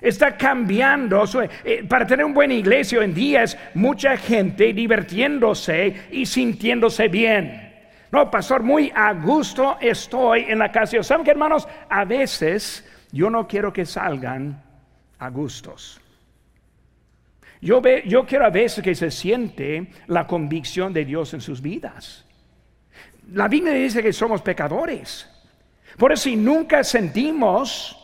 Está 0.00 0.36
cambiando. 0.36 1.24
Eh, 1.64 1.84
para 1.88 2.06
tener 2.06 2.24
una 2.24 2.34
buena 2.34 2.54
iglesia 2.54 3.02
en 3.02 3.14
día 3.14 3.44
mucha 3.74 4.16
gente 4.16 4.72
divirtiéndose 4.72 6.08
y 6.10 6.26
sintiéndose 6.26 7.08
bien. 7.08 7.66
No, 8.12 8.30
pastor, 8.30 8.62
muy 8.62 8.92
a 8.94 9.12
gusto 9.14 9.78
estoy 9.80 10.44
en 10.48 10.58
la 10.58 10.70
casa. 10.70 11.02
¿Saben 11.02 11.24
qué, 11.24 11.32
hermanos? 11.32 11.66
A 11.88 12.04
veces 12.04 12.86
yo 13.10 13.30
no 13.30 13.46
quiero 13.46 13.72
que 13.72 13.84
salgan 13.84 14.62
a 15.18 15.28
gustos. 15.30 16.00
Yo, 17.60 17.80
ve, 17.80 18.04
yo 18.06 18.26
quiero 18.26 18.46
a 18.46 18.50
veces 18.50 18.84
que 18.84 18.94
se 18.94 19.10
siente 19.10 19.90
la 20.06 20.26
convicción 20.26 20.92
de 20.92 21.04
Dios 21.04 21.32
en 21.34 21.40
sus 21.40 21.60
vidas. 21.60 22.25
La 23.32 23.48
Biblia 23.48 23.72
dice 23.72 24.02
que 24.02 24.12
somos 24.12 24.42
pecadores. 24.42 25.28
Por 25.96 26.12
eso 26.12 26.24
si 26.24 26.36
nunca 26.36 26.84
sentimos 26.84 27.96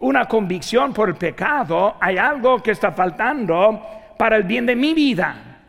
una 0.00 0.26
convicción 0.26 0.92
por 0.92 1.08
el 1.08 1.16
pecado, 1.16 1.96
hay 2.00 2.16
algo 2.16 2.62
que 2.62 2.72
está 2.72 2.92
faltando 2.92 3.82
para 4.16 4.36
el 4.36 4.44
bien 4.44 4.66
de 4.66 4.76
mi 4.76 4.94
vida, 4.94 5.60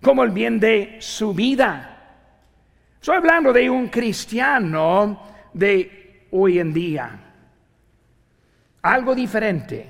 como 0.00 0.22
el 0.22 0.30
bien 0.30 0.60
de 0.60 0.96
su 1.00 1.34
vida. 1.34 1.88
Estoy 3.00 3.16
hablando 3.16 3.52
de 3.52 3.68
un 3.68 3.88
cristiano 3.88 5.20
de 5.52 6.26
hoy 6.30 6.60
en 6.60 6.72
día. 6.72 7.18
Algo 8.82 9.14
diferente 9.14 9.88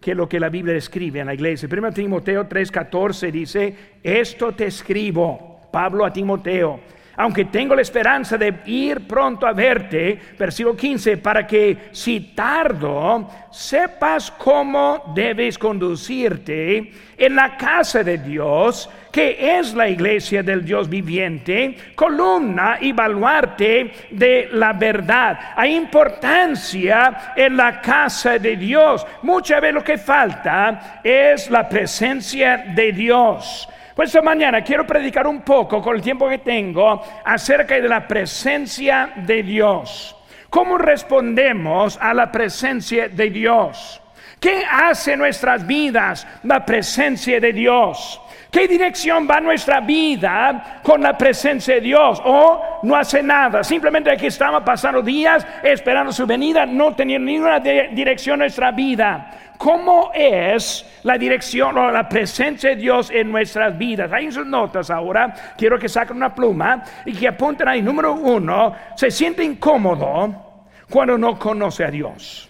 que 0.00 0.14
lo 0.14 0.26
que 0.26 0.40
la 0.40 0.48
Biblia 0.48 0.76
escribe 0.76 1.20
en 1.20 1.26
la 1.26 1.34
iglesia. 1.34 1.68
1 1.70 1.92
Timoteo 1.92 2.48
3:14 2.48 3.30
dice, 3.30 3.76
esto 4.02 4.52
te 4.52 4.66
escribo, 4.66 5.60
Pablo 5.70 6.06
a 6.06 6.12
Timoteo 6.12 6.80
aunque 7.20 7.44
tengo 7.44 7.74
la 7.74 7.82
esperanza 7.82 8.38
de 8.38 8.60
ir 8.64 9.06
pronto 9.06 9.46
a 9.46 9.52
verte, 9.52 10.18
versículo 10.38 10.74
15, 10.74 11.18
para 11.18 11.46
que 11.46 11.90
si 11.92 12.32
tardo, 12.34 13.28
sepas 13.50 14.30
cómo 14.30 15.12
debes 15.14 15.58
conducirte 15.58 16.90
en 17.18 17.36
la 17.36 17.58
casa 17.58 18.02
de 18.02 18.16
Dios, 18.16 18.88
que 19.12 19.58
es 19.58 19.74
la 19.74 19.86
iglesia 19.86 20.42
del 20.42 20.64
Dios 20.64 20.88
viviente, 20.88 21.76
columna 21.94 22.78
y 22.80 22.92
baluarte 22.92 23.92
de 24.12 24.48
la 24.52 24.72
verdad. 24.72 25.38
Hay 25.56 25.76
importancia 25.76 27.34
en 27.36 27.54
la 27.54 27.82
casa 27.82 28.38
de 28.38 28.56
Dios. 28.56 29.06
Muchas 29.20 29.60
veces 29.60 29.74
lo 29.74 29.84
que 29.84 29.98
falta 29.98 31.02
es 31.04 31.50
la 31.50 31.68
presencia 31.68 32.64
de 32.74 32.92
Dios. 32.92 33.68
Pues 34.00 34.14
esta 34.14 34.22
mañana 34.22 34.64
quiero 34.64 34.86
predicar 34.86 35.26
un 35.26 35.42
poco 35.42 35.82
con 35.82 35.94
el 35.94 36.00
tiempo 36.00 36.26
que 36.26 36.38
tengo 36.38 37.02
acerca 37.22 37.74
de 37.74 37.86
la 37.86 38.08
presencia 38.08 39.12
de 39.14 39.42
Dios. 39.42 40.16
¿Cómo 40.48 40.78
respondemos 40.78 41.98
a 42.00 42.14
la 42.14 42.32
presencia 42.32 43.10
de 43.10 43.28
Dios? 43.28 44.00
¿Qué 44.40 44.64
hace 44.64 45.18
nuestras 45.18 45.66
vidas 45.66 46.26
la 46.44 46.64
presencia 46.64 47.38
de 47.38 47.52
Dios? 47.52 48.18
¿Qué 48.50 48.66
dirección 48.66 49.28
va 49.30 49.38
nuestra 49.38 49.80
vida 49.80 50.80
con 50.82 51.02
la 51.02 51.18
presencia 51.18 51.74
de 51.74 51.82
Dios? 51.82 52.22
O 52.24 52.80
no 52.84 52.96
hace 52.96 53.22
nada, 53.22 53.62
simplemente 53.62 54.10
aquí 54.10 54.28
estamos 54.28 54.62
pasando 54.62 55.02
días 55.02 55.46
esperando 55.62 56.10
su 56.10 56.26
venida, 56.26 56.64
no 56.64 56.94
teniendo 56.94 57.30
ninguna 57.30 57.60
dirección 57.60 58.36
en 58.36 58.38
nuestra 58.38 58.70
vida. 58.70 59.49
¿Cómo 59.60 60.10
es 60.14 60.86
la 61.02 61.18
dirección 61.18 61.76
o 61.76 61.90
la 61.90 62.08
presencia 62.08 62.70
de 62.70 62.76
Dios 62.76 63.10
en 63.10 63.30
nuestras 63.30 63.76
vidas? 63.76 64.10
Hay 64.10 64.32
sus 64.32 64.46
notas 64.46 64.88
ahora. 64.88 65.54
Quiero 65.58 65.78
que 65.78 65.86
saquen 65.86 66.16
una 66.16 66.34
pluma 66.34 66.82
y 67.04 67.12
que 67.12 67.28
apunten 67.28 67.68
ahí. 67.68 67.82
Número 67.82 68.14
uno, 68.14 68.74
se 68.96 69.10
siente 69.10 69.44
incómodo 69.44 70.64
cuando 70.88 71.18
no 71.18 71.38
conoce 71.38 71.84
a 71.84 71.90
Dios. 71.90 72.48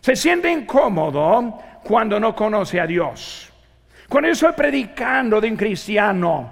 Se 0.00 0.16
siente 0.16 0.50
incómodo 0.50 1.56
cuando 1.84 2.18
no 2.18 2.34
conoce 2.34 2.80
a 2.80 2.86
Dios. 2.88 3.52
Cuando 4.08 4.26
yo 4.26 4.32
estoy 4.32 4.52
predicando 4.54 5.40
de 5.40 5.52
un 5.52 5.56
cristiano, 5.56 6.50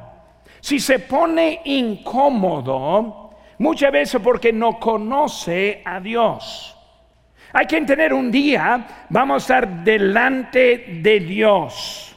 si 0.61 0.79
se 0.79 1.01
pone 1.01 1.63
incómodo, 1.65 3.35
muchas 3.59 3.91
veces 3.91 4.21
porque 4.23 4.53
no 4.53 4.79
conoce 4.79 5.83
a 5.85 5.99
Dios. 5.99 6.78
Hay 7.59 7.67
que 7.67 7.77
entender 7.77 8.15
un 8.15 8.31
día, 8.31 8.87
vamos 9.09 9.35
a 9.35 9.59
estar 9.59 9.83
delante 9.83 11.01
de 11.03 11.19
Dios, 11.19 12.17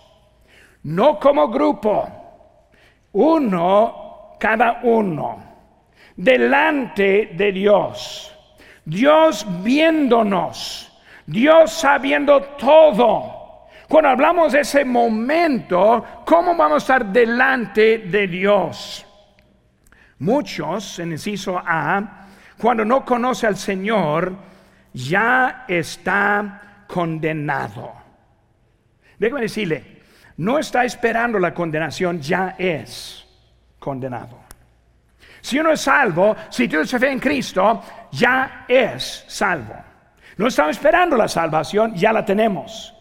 no 0.83 1.17
como 1.19 1.47
grupo, 1.47 2.07
uno, 3.13 4.35
cada 4.39 4.81
uno, 4.83 5.43
delante 6.15 7.31
de 7.33 7.51
Dios, 7.53 8.31
Dios 8.85 9.43
viéndonos, 9.63 10.95
Dios 11.25 11.71
sabiendo 11.71 12.43
todo. 12.59 13.65
Cuando 13.87 14.09
hablamos 14.09 14.51
de 14.51 14.59
ese 14.59 14.85
momento, 14.85 16.05
¿cómo 16.23 16.55
vamos 16.55 16.75
a 16.75 16.77
estar 16.77 17.05
delante 17.07 17.97
de 17.97 18.27
Dios? 18.27 19.03
Muchos, 20.19 20.99
en 20.99 21.13
inciso 21.13 21.57
A, 21.57 22.27
cuando 22.59 22.85
no 22.85 23.03
conoce 23.03 23.47
al 23.47 23.57
Señor, 23.57 24.50
ya 24.93 25.65
está 25.67 26.83
condenado. 26.87 27.93
Déjame 29.17 29.41
decirle, 29.41 30.01
no 30.37 30.57
está 30.59 30.83
esperando 30.83 31.39
la 31.39 31.53
condenación, 31.53 32.19
ya 32.19 32.55
es 32.57 33.25
condenado. 33.79 34.39
Si 35.41 35.59
uno 35.59 35.71
es 35.71 35.81
salvo, 35.81 36.35
si 36.49 36.67
tú 36.67 36.85
se 36.85 36.99
fe 36.99 37.11
en 37.11 37.19
Cristo, 37.19 37.81
ya 38.11 38.65
es 38.67 39.25
salvo. 39.27 39.75
No 40.37 40.47
estamos 40.47 40.71
esperando 40.71 41.17
la 41.17 41.27
salvación, 41.27 41.95
ya 41.95 42.13
la 42.13 42.23
tenemos. 42.23 42.93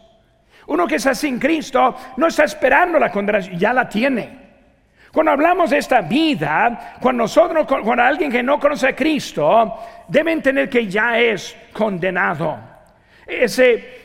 Uno 0.67 0.87
que 0.87 0.97
está 0.97 1.15
sin 1.15 1.39
Cristo 1.39 1.97
no 2.17 2.27
está 2.27 2.45
esperando 2.45 2.99
la 2.99 3.11
condenación, 3.11 3.59
ya 3.59 3.73
la 3.73 3.89
tiene. 3.89 4.41
Cuando 5.13 5.33
hablamos 5.33 5.71
de 5.71 5.79
esta 5.79 6.03
vida, 6.03 6.97
cuando 7.01 7.25
nosotros, 7.25 7.67
cuando 7.67 8.03
alguien 8.03 8.31
que 8.31 8.43
no 8.43 8.61
conoce 8.61 8.89
a 8.89 8.95
Cristo, 8.95 9.75
debe 10.11 10.33
entender 10.33 10.69
que 10.69 10.87
ya 10.87 11.19
es 11.19 11.57
condenado. 11.73 12.59
Ese 13.27 14.01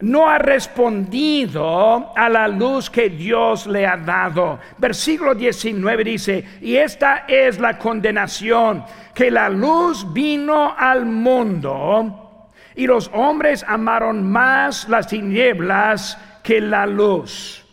no 0.00 0.28
ha 0.28 0.38
respondido 0.38 2.12
a 2.16 2.28
la 2.28 2.46
luz 2.46 2.88
que 2.88 3.10
Dios 3.10 3.66
le 3.66 3.86
ha 3.86 3.96
dado. 3.96 4.60
Versículo 4.78 5.34
19 5.34 6.04
dice, 6.04 6.44
y 6.60 6.76
esta 6.76 7.24
es 7.26 7.58
la 7.58 7.76
condenación, 7.78 8.84
que 9.14 9.30
la 9.30 9.48
luz 9.48 10.12
vino 10.12 10.74
al 10.76 11.04
mundo 11.04 12.50
y 12.76 12.86
los 12.86 13.10
hombres 13.12 13.64
amaron 13.66 14.30
más 14.30 14.88
las 14.88 15.08
tinieblas 15.08 16.16
que 16.44 16.60
la 16.60 16.86
luz. 16.86 17.64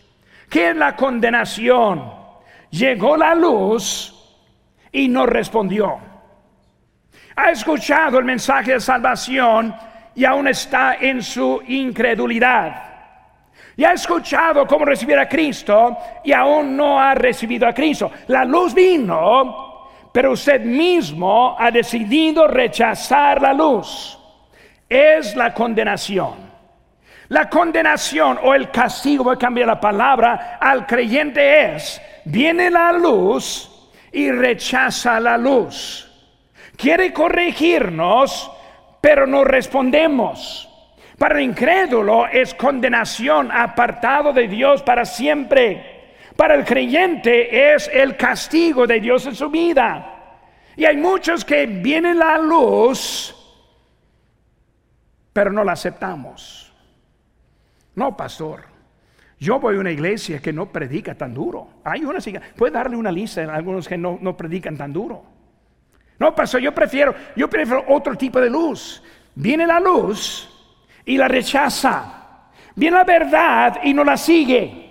¿Qué 0.49 0.71
es 0.71 0.75
la 0.75 0.95
condenación? 0.95 2.25
llegó 2.71 3.15
la 3.15 3.35
luz 3.35 4.13
y 4.91 5.07
no 5.07 5.25
respondió. 5.25 6.14
Ha 7.35 7.51
escuchado 7.51 8.19
el 8.19 8.25
mensaje 8.25 8.73
de 8.73 8.79
salvación 8.79 9.75
y 10.15 10.23
aún 10.25 10.47
está 10.47 10.95
en 10.95 11.21
su 11.21 11.61
incredulidad. 11.67 12.83
Y 13.77 13.83
ha 13.83 13.91
escuchado 13.91 14.65
cómo 14.65 14.85
recibir 14.85 15.17
a 15.17 15.27
Cristo 15.27 15.97
y 16.23 16.31
aún 16.31 16.77
no 16.77 16.99
ha 16.99 17.13
recibido 17.13 17.67
a 17.67 17.73
Cristo. 17.73 18.09
La 18.27 18.45
luz 18.45 18.73
vino, 18.73 19.89
pero 20.13 20.31
usted 20.31 20.61
mismo 20.61 21.57
ha 21.59 21.69
decidido 21.71 22.47
rechazar 22.47 23.41
la 23.41 23.53
luz. 23.53 24.17
Es 24.87 25.35
la 25.35 25.53
condenación. 25.53 26.45
La 27.29 27.49
condenación 27.49 28.39
o 28.41 28.53
el 28.53 28.71
castigo, 28.71 29.25
voy 29.25 29.35
a 29.35 29.39
cambiar 29.39 29.67
la 29.67 29.79
palabra, 29.79 30.57
al 30.61 30.85
creyente 30.85 31.75
es 31.75 32.01
viene 32.25 32.69
la 32.69 32.91
luz 32.91 33.71
y 34.11 34.31
rechaza 34.31 35.19
la 35.19 35.37
luz. 35.37 36.04
Quiere 36.77 37.13
corregirnos, 37.13 38.51
pero 39.01 39.25
no 39.25 39.43
respondemos. 39.43 40.69
Para 41.17 41.35
el 41.37 41.45
incrédulo 41.45 42.27
es 42.27 42.53
condenación, 42.53 43.51
apartado 43.51 44.33
de 44.33 44.47
Dios 44.47 44.83
para 44.83 45.05
siempre. 45.05 45.95
Para 46.35 46.55
el 46.55 46.65
creyente 46.65 47.73
es 47.73 47.89
el 47.93 48.17
castigo 48.17 48.85
de 48.85 48.99
Dios 48.99 49.25
en 49.25 49.35
su 49.35 49.49
vida. 49.49 50.11
Y 50.75 50.83
hay 50.83 50.97
muchos 50.97 51.45
que 51.45 51.65
viene 51.65 52.13
la 52.13 52.37
luz, 52.37 53.33
pero 55.31 55.51
no 55.51 55.63
la 55.63 55.71
aceptamos. 55.71 56.73
No, 57.95 58.17
pastor. 58.17 58.65
Yo 59.39 59.59
voy 59.59 59.77
a 59.77 59.79
una 59.79 59.91
iglesia 59.91 60.39
que 60.39 60.51
no 60.51 60.71
predica 60.71 61.15
tan 61.15 61.33
duro. 61.33 61.69
Hay 61.83 62.03
una, 62.03 62.19
puede 62.57 62.73
darle 62.73 62.97
una 62.97 63.11
lista 63.11 63.43
a 63.43 63.55
algunos 63.55 63.87
que 63.87 63.97
no, 63.97 64.17
no 64.21 64.35
predican 64.35 64.75
tan 64.75 64.91
duro. 64.91 65.34
No, 66.19 66.33
pasó, 66.33 66.59
yo 66.59 66.73
prefiero, 66.73 67.13
yo 67.35 67.49
prefiero 67.49 67.83
otro 67.87 68.15
tipo 68.15 68.39
de 68.39 68.49
luz. 68.49 69.03
Viene 69.35 69.67
la 69.67 69.79
luz 69.79 70.49
y 71.05 71.17
la 71.17 71.27
rechaza. 71.27 72.51
Viene 72.75 72.97
la 72.97 73.03
verdad 73.03 73.79
y 73.83 73.93
no 73.93 74.03
la 74.03 74.17
sigue. 74.17 74.85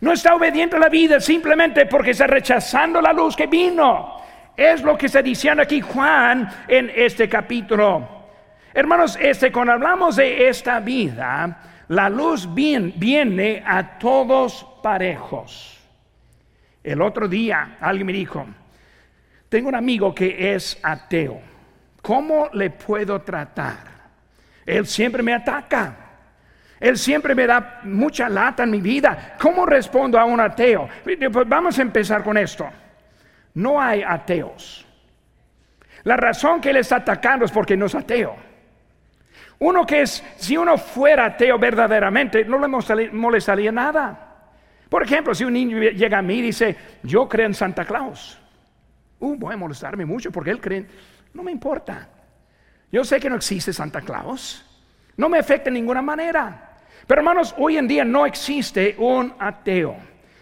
No 0.00 0.12
está 0.12 0.34
obediente 0.34 0.76
a 0.76 0.80
la 0.80 0.88
vida 0.88 1.20
simplemente 1.20 1.86
porque 1.86 2.10
está 2.10 2.26
rechazando 2.26 3.00
la 3.00 3.12
luz 3.12 3.34
que 3.34 3.46
vino. 3.46 4.20
Es 4.56 4.82
lo 4.82 4.96
que 4.96 5.06
está 5.06 5.22
diciendo 5.22 5.62
aquí 5.62 5.80
Juan 5.80 6.48
en 6.68 6.90
este 6.94 7.28
capítulo. 7.28 8.08
Hermanos, 8.72 9.18
este, 9.20 9.50
cuando 9.50 9.72
hablamos 9.72 10.16
de 10.16 10.48
esta 10.48 10.80
vida, 10.80 11.60
la 11.88 12.08
luz 12.08 12.52
viene 12.52 13.62
a 13.66 13.98
todos 13.98 14.66
parejos. 14.82 15.80
El 16.82 17.00
otro 17.00 17.28
día 17.28 17.76
alguien 17.80 18.06
me 18.06 18.12
dijo, 18.12 18.46
tengo 19.54 19.68
un 19.68 19.76
amigo 19.76 20.12
que 20.12 20.52
es 20.52 20.80
ateo. 20.82 21.40
¿Cómo 22.02 22.48
le 22.54 22.70
puedo 22.70 23.22
tratar? 23.22 23.76
Él 24.66 24.84
siempre 24.84 25.22
me 25.22 25.32
ataca. 25.32 25.94
Él 26.80 26.98
siempre 26.98 27.36
me 27.36 27.46
da 27.46 27.78
mucha 27.84 28.28
lata 28.28 28.64
en 28.64 28.72
mi 28.72 28.80
vida. 28.80 29.36
¿Cómo 29.40 29.64
respondo 29.64 30.18
a 30.18 30.24
un 30.24 30.40
ateo? 30.40 30.88
Pues 31.04 31.48
vamos 31.48 31.78
a 31.78 31.82
empezar 31.82 32.24
con 32.24 32.36
esto. 32.36 32.68
No 33.54 33.80
hay 33.80 34.02
ateos. 34.02 34.84
La 36.02 36.16
razón 36.16 36.60
que 36.60 36.70
él 36.70 36.78
está 36.78 36.96
atacando 36.96 37.44
es 37.44 37.52
porque 37.52 37.76
no 37.76 37.86
es 37.86 37.94
ateo. 37.94 38.34
Uno 39.60 39.86
que 39.86 40.02
es, 40.02 40.24
si 40.34 40.56
uno 40.56 40.76
fuera 40.78 41.26
ateo 41.26 41.60
verdaderamente, 41.60 42.44
no 42.44 42.58
le 42.58 43.12
molestaría 43.12 43.70
nada. 43.70 44.34
Por 44.88 45.04
ejemplo, 45.04 45.32
si 45.32 45.44
un 45.44 45.52
niño 45.52 45.78
llega 45.78 46.18
a 46.18 46.22
mí 46.22 46.38
y 46.38 46.42
dice, 46.42 46.76
yo 47.04 47.28
creo 47.28 47.46
en 47.46 47.54
Santa 47.54 47.84
Claus. 47.84 48.40
Uh, 49.24 49.36
voy 49.36 49.54
a 49.54 49.56
molestarme 49.56 50.04
mucho 50.04 50.30
porque 50.30 50.50
él 50.50 50.60
cree, 50.60 50.84
no 51.32 51.42
me 51.42 51.50
importa. 51.50 52.10
Yo 52.92 53.02
sé 53.04 53.18
que 53.18 53.30
no 53.30 53.36
existe 53.36 53.72
Santa 53.72 54.02
Claus. 54.02 54.62
No 55.16 55.30
me 55.30 55.38
afecta 55.38 55.70
de 55.70 55.70
ninguna 55.70 56.02
manera. 56.02 56.76
Pero 57.06 57.20
hermanos, 57.20 57.54
hoy 57.56 57.78
en 57.78 57.88
día 57.88 58.04
no 58.04 58.26
existe 58.26 58.94
un 58.98 59.32
ateo. 59.38 59.96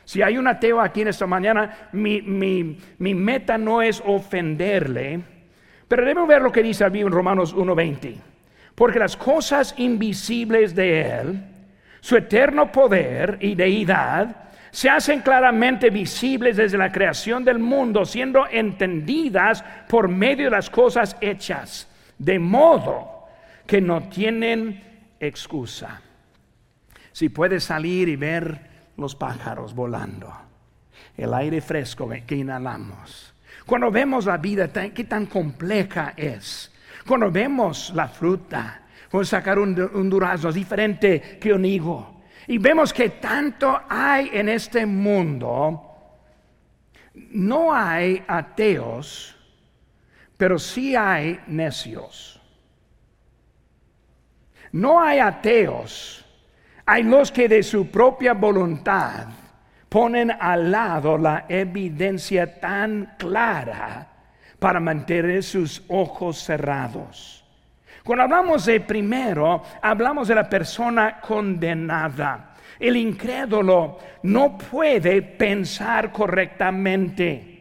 Si 0.05 0.21
hay 0.21 0.37
un 0.37 0.49
ateo 0.49 0.81
aquí 0.81 1.03
en 1.03 1.09
esta 1.09 1.29
mañana, 1.29 1.91
mi, 1.93 2.23
mi 2.23 3.15
meta 3.15 3.57
no 3.57 3.81
es 3.81 4.03
ofenderle, 4.05 5.21
pero 5.87 6.03
debemos 6.03 6.27
ver 6.27 6.43
lo 6.43 6.51
que 6.51 6.63
dice 6.63 6.85
aquí 6.85 7.01
en 7.01 7.13
Romanos 7.13 7.55
1.20. 7.55 8.17
Porque 8.75 8.99
las 8.99 9.17
cosas 9.17 9.75
invisibles 9.77 10.75
de 10.75 11.03
Él, 11.03 11.45
su 12.01 12.17
eterno 12.17 12.73
poder 12.73 13.39
y 13.41 13.55
deidad, 13.55 14.42
se 14.73 14.89
hacen 14.89 15.21
claramente 15.21 15.91
visibles 15.91 16.57
desde 16.57 16.79
la 16.79 16.91
creación 16.91 17.45
del 17.45 17.59
mundo, 17.59 18.07
siendo 18.07 18.47
entendidas 18.51 19.63
por 19.87 20.09
medio 20.09 20.47
de 20.47 20.51
las 20.51 20.71
cosas 20.71 21.15
hechas, 21.21 21.87
de 22.17 22.39
modo 22.39 23.27
que 23.67 23.83
no 23.83 24.09
tienen 24.09 24.83
excusa. 25.21 26.01
Si 27.13 27.29
puedes 27.29 27.65
salir 27.65 28.09
y 28.09 28.17
ver 28.17 28.71
los 28.97 29.15
pájaros 29.15 29.75
volando, 29.75 30.33
el 31.19 31.35
aire 31.35 31.61
fresco 31.61 32.09
que 32.27 32.35
inhalamos, 32.35 33.35
cuando 33.67 33.91
vemos 33.91 34.25
la 34.25 34.39
vida, 34.39 34.73
qué 34.73 35.05
tan 35.05 35.27
compleja 35.27 36.15
es, 36.17 36.73
cuando 37.07 37.31
vemos 37.31 37.93
la 37.95 38.09
fruta, 38.09 38.81
cuando 39.11 39.27
sacar 39.27 39.59
un, 39.59 39.79
un 39.93 40.09
durazno 40.09 40.51
diferente 40.51 41.39
que 41.39 41.53
un 41.53 41.67
higo, 41.67 42.22
y 42.47 42.59
vemos 42.59 42.93
que 42.93 43.11
tanto 43.11 43.81
hay 43.89 44.31
en 44.33 44.49
este 44.49 44.85
mundo, 44.87 45.89
no 47.15 47.75
hay 47.75 48.23
ateos, 48.27 49.37
pero 50.37 50.59
sí 50.59 50.97
hay 50.97 51.41
necios. 51.47 52.41
No 54.73 55.01
hay 55.03 55.19
ateos, 55.19 56.25
hay 56.87 57.03
los 57.03 57.31
que 57.31 57.47
de 57.47 57.63
su 57.63 57.91
propia 57.91 58.33
voluntad 58.33 59.29
ponen 59.89 60.31
al 60.31 60.71
lado 60.71 61.19
la 61.19 61.45
evidencia 61.49 62.59
tan 62.59 63.15
clara 63.19 64.09
para 64.59 64.81
mantener 64.81 65.43
sus 65.43 65.83
ojos 65.89 66.39
cerrados. 66.43 67.42
Cuando 68.05 68.25
hablamos 68.25 68.65
de 68.67 68.81
primero, 68.81 69.63
hablamos 69.81 70.29
de 70.29 70.35
la 70.35 70.49
persona 70.49 71.21
condenada. 71.21 72.55
El 72.79 72.97
incrédulo 72.97 73.99
no 74.25 74.59
puede 74.59 75.23
pensar 75.23 76.11
correctamente. 76.11 77.53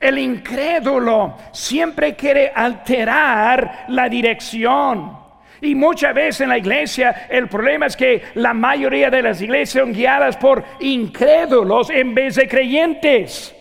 El 0.00 0.18
incrédulo 0.18 1.36
siempre 1.52 2.16
quiere 2.16 2.50
alterar 2.54 3.84
la 3.88 4.08
dirección. 4.08 5.18
Y 5.60 5.74
muchas 5.74 6.14
veces 6.14 6.40
en 6.40 6.48
la 6.48 6.58
iglesia 6.58 7.26
el 7.28 7.48
problema 7.48 7.86
es 7.86 7.96
que 7.96 8.22
la 8.34 8.54
mayoría 8.54 9.10
de 9.10 9.22
las 9.22 9.40
iglesias 9.42 9.84
son 9.84 9.92
guiadas 9.92 10.36
por 10.38 10.64
incrédulos 10.80 11.90
en 11.90 12.14
vez 12.14 12.34
de 12.34 12.48
creyentes. 12.48 13.54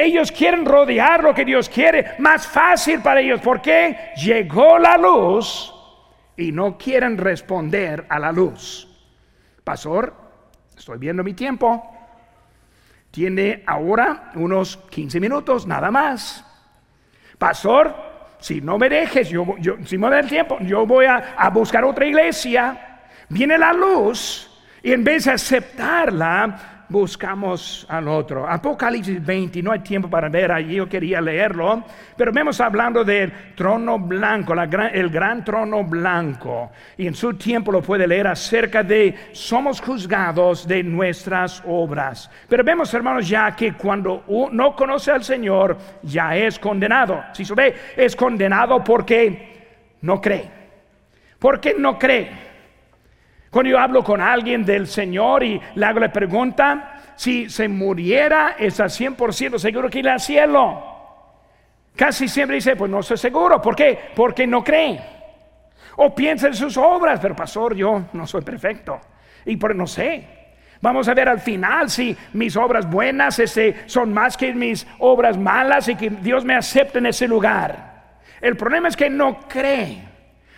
Ellos 0.00 0.32
quieren 0.32 0.64
rodear 0.64 1.22
lo 1.22 1.34
que 1.34 1.44
Dios 1.44 1.68
quiere, 1.68 2.14
más 2.20 2.46
fácil 2.46 3.00
para 3.00 3.20
ellos, 3.20 3.38
porque 3.42 4.12
llegó 4.16 4.78
la 4.78 4.96
luz 4.96 5.74
y 6.38 6.52
no 6.52 6.78
quieren 6.78 7.18
responder 7.18 8.06
a 8.08 8.18
la 8.18 8.32
luz. 8.32 8.88
Pastor, 9.62 10.14
estoy 10.74 10.98
viendo 10.98 11.22
mi 11.22 11.34
tiempo. 11.34 11.86
Tiene 13.10 13.62
ahora 13.66 14.30
unos 14.36 14.78
15 14.78 15.20
minutos, 15.20 15.66
nada 15.66 15.90
más. 15.90 16.46
Pastor, 17.36 17.94
si 18.38 18.62
no 18.62 18.78
me 18.78 18.88
dejes, 18.88 19.28
yo, 19.28 19.54
yo 19.58 19.74
si 19.84 19.98
me 19.98 20.08
da 20.08 20.20
el 20.20 20.28
tiempo, 20.28 20.56
yo 20.60 20.86
voy 20.86 21.04
a, 21.04 21.34
a 21.36 21.50
buscar 21.50 21.84
otra 21.84 22.06
iglesia. 22.06 23.02
Viene 23.28 23.58
la 23.58 23.74
luz 23.74 24.50
y 24.82 24.92
en 24.92 25.04
vez 25.04 25.26
de 25.26 25.32
aceptarla, 25.32 26.79
buscamos 26.90 27.86
al 27.88 28.08
otro. 28.08 28.46
Apocalipsis 28.46 29.24
20, 29.24 29.62
no 29.62 29.72
hay 29.72 29.78
tiempo 29.78 30.10
para 30.10 30.28
ver 30.28 30.50
allí, 30.52 30.74
yo 30.74 30.88
quería 30.88 31.20
leerlo, 31.20 31.84
pero 32.16 32.32
vemos 32.32 32.60
hablando 32.60 33.04
del 33.04 33.32
trono 33.54 33.98
blanco, 33.98 34.52
el 34.52 35.08
gran 35.08 35.44
trono 35.44 35.84
blanco, 35.84 36.72
y 36.98 37.06
en 37.06 37.14
su 37.14 37.34
tiempo 37.34 37.72
lo 37.72 37.80
puede 37.80 38.06
leer 38.06 38.26
acerca 38.26 38.82
de 38.82 39.14
somos 39.32 39.80
juzgados 39.80 40.66
de 40.66 40.82
nuestras 40.82 41.62
obras. 41.66 42.30
Pero 42.48 42.64
vemos, 42.64 42.92
hermanos, 42.92 43.28
ya 43.28 43.54
que 43.54 43.74
cuando 43.74 44.24
no 44.52 44.74
conoce 44.74 45.12
al 45.12 45.22
Señor, 45.22 45.78
ya 46.02 46.36
es 46.36 46.58
condenado. 46.58 47.22
Si 47.32 47.44
se 47.44 47.54
ve, 47.54 47.74
es 47.96 48.16
condenado 48.16 48.82
porque 48.82 49.96
no 50.02 50.20
cree. 50.20 50.50
Porque 51.38 51.74
no 51.78 51.98
cree. 51.98 52.49
Cuando 53.50 53.70
yo 53.70 53.78
hablo 53.78 54.04
con 54.04 54.20
alguien 54.20 54.64
del 54.64 54.86
Señor 54.86 55.42
y 55.42 55.60
le 55.74 55.86
hago 55.86 55.98
la 55.98 56.12
pregunta, 56.12 57.14
si 57.16 57.50
se 57.50 57.68
muriera, 57.68 58.54
está 58.58 58.84
100% 58.84 59.58
seguro 59.58 59.90
que 59.90 59.98
irá 59.98 60.12
al 60.12 60.20
cielo. 60.20 60.82
Casi 61.96 62.28
siempre 62.28 62.56
dice, 62.56 62.76
pues 62.76 62.90
no 62.90 63.00
estoy 63.00 63.18
seguro. 63.18 63.60
¿Por 63.60 63.74
qué? 63.74 63.98
Porque 64.14 64.46
no 64.46 64.62
cree. 64.62 65.00
O 65.96 66.14
piensa 66.14 66.46
en 66.46 66.54
sus 66.54 66.76
obras, 66.76 67.18
pero 67.20 67.34
pastor, 67.34 67.74
yo 67.74 68.04
no 68.12 68.26
soy 68.26 68.42
perfecto. 68.42 69.00
Y 69.44 69.56
por 69.56 69.74
no 69.74 69.86
sé. 69.86 70.40
Vamos 70.80 71.08
a 71.08 71.14
ver 71.14 71.28
al 71.28 71.40
final 71.40 71.90
si 71.90 72.16
mis 72.32 72.56
obras 72.56 72.88
buenas 72.88 73.38
este, 73.38 73.82
son 73.86 74.14
más 74.14 74.36
que 74.36 74.54
mis 74.54 74.86
obras 75.00 75.36
malas 75.36 75.88
y 75.88 75.96
que 75.96 76.08
Dios 76.08 76.44
me 76.44 76.54
acepte 76.54 76.98
en 76.98 77.06
ese 77.06 77.28
lugar. 77.28 78.20
El 78.40 78.56
problema 78.56 78.88
es 78.88 78.96
que 78.96 79.10
no 79.10 79.40
cree. 79.40 80.08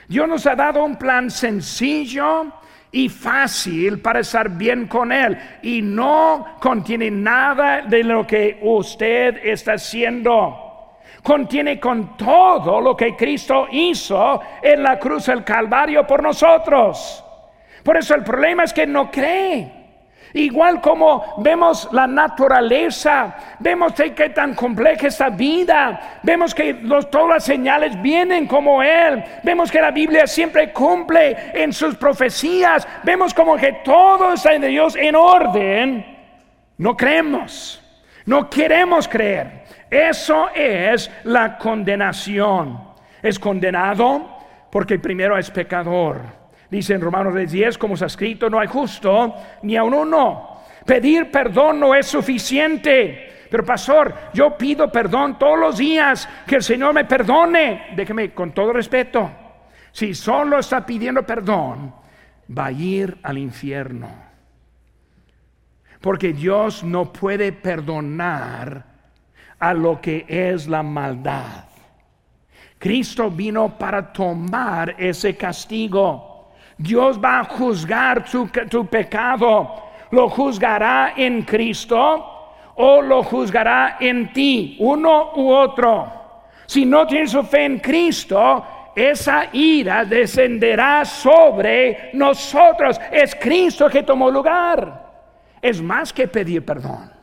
Dios 0.07 0.29
nos 0.29 0.47
ha 0.47 0.55
dado 0.55 0.85
un 0.85 0.97
plan 0.97 1.31
sencillo 1.31 2.53
y 2.93 3.09
fácil 3.09 4.01
para 4.01 4.21
estar 4.21 4.51
bien 4.51 4.87
con 4.87 5.11
Él 5.11 5.37
y 5.63 5.81
no 5.81 6.57
contiene 6.61 7.11
nada 7.11 7.81
de 7.81 8.05
lo 8.05 8.27
que 8.27 8.59
usted 8.61 9.41
está 9.43 9.73
haciendo. 9.73 10.99
Contiene 11.23 11.81
con 11.81 12.17
todo 12.17 12.81
lo 12.81 12.97
que 12.97 13.17
Cristo 13.17 13.67
hizo 13.71 14.41
en 14.61 14.83
la 14.83 14.99
cruz 14.99 15.27
del 15.27 15.43
Calvario 15.43 16.07
por 16.07 16.23
nosotros. 16.23 17.25
Por 17.83 17.97
eso 17.97 18.15
el 18.15 18.23
problema 18.23 18.65
es 18.65 18.73
que 18.73 18.87
no 18.87 19.11
cree. 19.11 19.82
Igual 20.35 20.81
como 20.81 21.35
vemos 21.39 21.89
la 21.93 22.07
naturaleza, 22.07 23.37
vemos 23.59 23.93
que 23.93 24.31
tan 24.31 24.55
compleja 24.55 25.09
esta 25.09 25.29
vida, 25.29 26.21
vemos 26.23 26.55
que 26.55 26.75
todas 27.11 27.29
las 27.29 27.45
señales 27.45 28.01
vienen 28.01 28.47
como 28.47 28.83
Él, 28.83 29.23
vemos 29.43 29.71
que 29.71 29.81
la 29.81 29.91
Biblia 29.91 30.27
siempre 30.27 30.73
cumple 30.73 31.37
en 31.53 31.73
sus 31.73 31.97
profecías, 31.97 32.89
vemos 33.03 33.35
como 33.35 33.57
que 33.57 33.81
todo 33.85 34.33
está 34.33 34.55
en 34.55 34.63
Dios 34.63 34.97
en 34.97 35.17
orden, 35.17 36.07
no 36.79 36.97
creemos, 36.97 37.83
no 38.25 38.49
queremos 38.49 39.07
creer. 39.09 39.65
Eso 39.91 40.49
es 40.55 41.11
la 41.25 41.59
condenación. 41.59 42.81
Es 43.23 43.39
condenado 43.39 44.39
porque 44.71 44.99
primero 44.99 45.37
es 45.37 45.51
pecador 45.51 46.42
Dice 46.73 46.95
en 46.95 47.03
Romanos 47.03 47.35
10, 47.35 47.77
como 47.77 47.93
está 47.93 48.07
escrito, 48.07 48.49
no 48.49 48.59
hay 48.59 48.67
justo 48.67 49.35
ni 49.61 49.77
a 49.77 49.85
uno. 49.85 50.63
Pedir 50.87 51.31
perdón 51.31 51.79
no 51.79 51.95
es 51.95 52.07
suficiente. 52.07 53.47
Pero 53.51 53.63
pastor, 53.63 54.15
yo 54.33 54.57
pido 54.57 54.91
perdón 54.91 55.39
todos 55.39 55.59
los 55.59 55.77
días, 55.77 56.27
que 56.47 56.57
el 56.57 56.63
Señor 56.63 56.95
me 56.95 57.05
perdone. 57.05 57.89
Déjeme 57.95 58.33
con 58.33 58.53
todo 58.53 58.73
respeto. 58.73 59.31
Si 59.93 60.15
solo 60.15 60.61
está 60.61 60.87
pidiendo 60.87 61.27
perdón, 61.27 61.95
va 62.59 62.65
a 62.65 62.73
ir 62.73 63.19
al 63.23 63.37
infierno. 63.37 64.09
Porque 66.01 66.33
Dios 66.33 66.83
no 66.83 67.13
puede 67.13 67.53
perdonar 67.53 68.83
a 69.59 69.75
lo 69.75 70.01
que 70.01 70.25
es 70.27 70.67
la 70.69 70.83
maldad. 70.83 71.67
Cristo 72.79 73.31
vino 73.31 73.77
para 73.77 74.11
tomar 74.11 74.95
ese 74.97 75.37
castigo. 75.37 76.32
Dios 76.83 77.19
va 77.23 77.41
a 77.41 77.45
juzgar 77.45 78.25
tu, 78.25 78.87
pecado. 78.87 79.83
¿Lo 80.11 80.29
juzgará 80.29 81.15
en 81.17 81.43
Cristo 81.43 81.97
o 82.75 83.01
lo 83.01 83.23
juzgará 83.23 83.99
en 84.01 84.33
ti? 84.33 84.77
Uno 84.81 85.33
u 85.37 85.51
otro. 85.51 86.13
Si 86.67 86.85
no 86.85 87.07
tienes 87.07 87.37
fe 87.49 87.65
en 87.65 87.79
Cristo, 87.79 88.91
esa 88.97 89.47
ira 89.53 90.05
descenderá 90.05 91.05
sobre 91.05 92.11
nosotros. 92.15 93.01
Es 93.13 93.35
Cristo 93.37 93.89
que 93.89 94.03
tomó 94.03 94.29
lugar. 94.31 95.11
Es 95.63 95.81
más 95.81 96.13
que 96.13 96.27
pedir 96.27 96.65
perdón. 96.65 97.22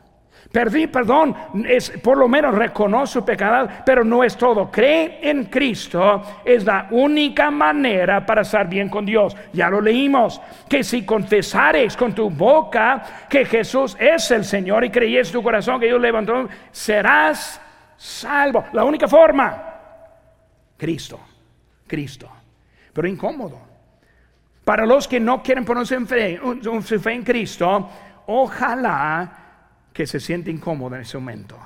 Perdí, 0.50 0.88
perdón, 0.88 1.36
es, 1.64 1.90
por 1.90 2.18
lo 2.18 2.26
menos 2.26 2.52
reconoce 2.52 3.12
su 3.12 3.24
pecado, 3.24 3.68
pero 3.86 4.02
no 4.02 4.24
es 4.24 4.36
todo. 4.36 4.68
Cree 4.68 5.20
en 5.22 5.44
Cristo 5.44 6.40
es 6.44 6.64
la 6.64 6.88
única 6.90 7.52
manera 7.52 8.26
para 8.26 8.42
estar 8.42 8.68
bien 8.68 8.88
con 8.88 9.06
Dios. 9.06 9.36
Ya 9.52 9.70
lo 9.70 9.80
leímos, 9.80 10.40
que 10.68 10.82
si 10.82 11.04
confesares 11.04 11.96
con 11.96 12.12
tu 12.12 12.28
boca 12.30 13.28
que 13.28 13.44
Jesús 13.44 13.96
es 14.00 14.28
el 14.32 14.44
Señor 14.44 14.84
y 14.84 14.90
creyes 14.90 15.30
tu 15.30 15.40
corazón 15.40 15.78
que 15.78 15.86
Dios 15.86 16.00
levantó, 16.00 16.48
serás 16.72 17.60
salvo. 17.96 18.64
La 18.72 18.82
única 18.82 19.06
forma, 19.06 19.62
Cristo, 20.76 21.20
Cristo. 21.86 22.28
Pero 22.92 23.06
incómodo. 23.06 23.56
Para 24.64 24.84
los 24.84 25.06
que 25.06 25.20
no 25.20 25.44
quieren 25.44 25.64
ponerse 25.64 25.94
en 25.94 26.82
su 26.82 26.98
fe 26.98 27.12
en 27.12 27.22
Cristo, 27.22 27.88
ojalá 28.26 29.49
que 29.92 30.06
se 30.06 30.20
siente 30.20 30.50
incómodo 30.50 30.96
en 30.96 31.02
ese 31.02 31.18
momento. 31.18 31.58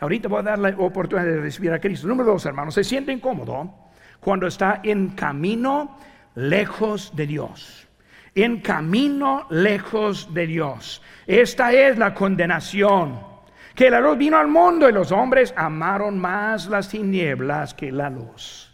Ahorita 0.00 0.28
voy 0.28 0.40
a 0.40 0.42
dar 0.42 0.58
la 0.58 0.68
oportunidad 0.78 1.26
de 1.26 1.40
recibir 1.40 1.72
a 1.72 1.80
Cristo. 1.80 2.06
Número 2.06 2.32
dos, 2.32 2.46
hermanos, 2.46 2.74
se 2.74 2.84
siente 2.84 3.12
incómodo 3.12 3.74
cuando 4.20 4.46
está 4.46 4.80
en 4.84 5.10
camino 5.10 5.98
lejos 6.34 7.14
de 7.16 7.26
Dios. 7.26 7.88
En 8.34 8.60
camino 8.60 9.46
lejos 9.50 10.32
de 10.32 10.46
Dios. 10.46 11.02
Esta 11.26 11.72
es 11.72 11.98
la 11.98 12.14
condenación. 12.14 13.26
Que 13.74 13.90
la 13.90 14.00
luz 14.00 14.18
vino 14.18 14.36
al 14.36 14.48
mundo 14.48 14.88
y 14.88 14.92
los 14.92 15.10
hombres 15.12 15.52
amaron 15.56 16.18
más 16.18 16.66
las 16.66 16.88
tinieblas 16.88 17.74
que 17.74 17.90
la 17.90 18.10
luz. 18.10 18.72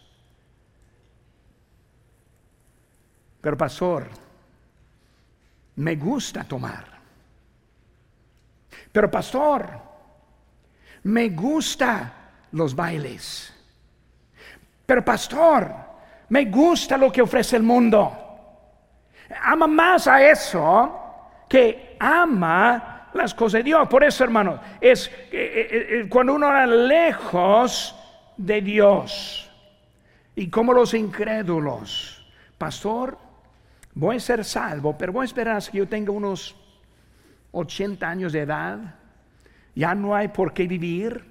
Pero 3.41 3.57
pastor, 3.57 4.07
me 5.75 5.95
gusta 5.95 6.43
tomar. 6.43 6.94
Pero 8.95 9.11
pastor, 9.11 9.67
me 11.03 11.27
gusta 11.27 12.13
los 12.53 12.73
bailes. 12.73 13.53
Pero 14.85 15.03
pastor, 15.03 15.69
me 16.29 16.45
gusta 16.45 16.95
lo 16.95 17.11
que 17.11 17.21
ofrece 17.21 17.57
el 17.57 17.63
mundo. 17.63 18.09
Ama 19.43 19.67
más 19.67 20.07
a 20.07 20.23
eso 20.23 21.43
que 21.49 21.97
ama 21.99 23.09
las 23.13 23.33
cosas 23.33 23.59
de 23.59 23.63
Dios. 23.63 23.85
Por 23.89 24.01
eso, 24.01 24.23
hermanos, 24.23 24.61
es 24.79 25.07
eh, 25.07 25.11
eh, 25.33 25.87
eh, 25.89 26.07
cuando 26.07 26.33
uno 26.33 26.47
era 26.47 26.65
lejos 26.65 27.93
de 28.37 28.61
Dios 28.61 29.51
y 30.37 30.49
como 30.49 30.71
los 30.71 30.93
incrédulos, 30.93 32.25
pastor, 32.57 33.17
voy 33.93 34.15
a 34.15 34.19
ser 34.21 34.45
salvo, 34.45 34.97
pero 34.97 35.11
voy 35.11 35.23
a 35.23 35.25
esperar 35.25 35.61
que 35.69 35.79
yo 35.79 35.85
tenga 35.85 36.13
unos 36.13 36.55
80 37.55 38.07
años 38.07 38.33
de 38.33 38.41
edad. 38.41 38.95
Ya 39.73 39.95
no 39.95 40.15
hay 40.15 40.27
por 40.27 40.53
qué 40.53 40.67
vivir. 40.67 41.23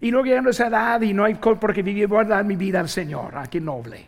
Y 0.00 0.10
luego 0.10 0.26
llegando 0.26 0.50
a 0.50 0.52
esa 0.52 0.66
edad 0.66 1.00
y 1.00 1.12
no 1.12 1.24
hay 1.24 1.34
por 1.34 1.72
qué 1.72 1.82
vivir, 1.82 2.06
voy 2.06 2.24
a 2.24 2.28
dar 2.28 2.44
mi 2.44 2.56
vida 2.56 2.80
al 2.80 2.88
Señor. 2.88 3.32
Ah, 3.36 3.46
qué 3.46 3.60
noble. 3.60 4.06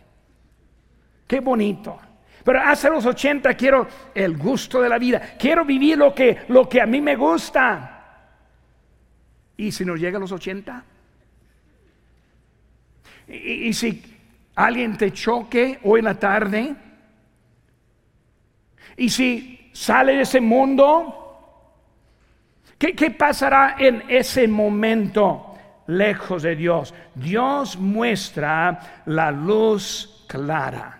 Qué 1.27 1.39
bonito. 1.39 1.99
Pero 2.43 2.59
hasta 2.59 2.89
los 2.89 3.05
80 3.05 3.53
quiero 3.55 3.87
el 4.13 4.37
gusto 4.37 4.81
de 4.81 4.89
la 4.89 4.97
vida. 4.97 5.35
Quiero 5.37 5.65
vivir 5.65 5.97
lo 5.97 6.13
que, 6.13 6.45
lo 6.47 6.67
que 6.67 6.81
a 6.81 6.85
mí 6.85 7.01
me 7.01 7.15
gusta. 7.15 7.87
¿Y 9.57 9.71
si 9.71 9.85
nos 9.85 9.99
llega 9.99 10.17
a 10.17 10.21
los 10.21 10.31
80? 10.31 10.83
¿Y, 13.27 13.33
y 13.67 13.73
si 13.73 14.01
alguien 14.55 14.97
te 14.97 15.11
choque 15.11 15.79
hoy 15.83 15.99
en 15.99 16.05
la 16.05 16.15
tarde? 16.15 16.75
¿Y 18.97 19.09
si 19.09 19.69
sale 19.73 20.13
de 20.15 20.21
ese 20.21 20.41
mundo? 20.41 21.20
¿Qué, 22.81 22.95
qué 22.95 23.11
pasará 23.11 23.75
en 23.77 24.03
ese 24.07 24.47
momento? 24.47 25.47
lejos 25.87 26.43
de 26.43 26.55
Dios. 26.55 26.93
Dios 27.13 27.77
muestra 27.77 28.79
la 29.05 29.29
luz 29.29 30.25
clara. 30.27 30.97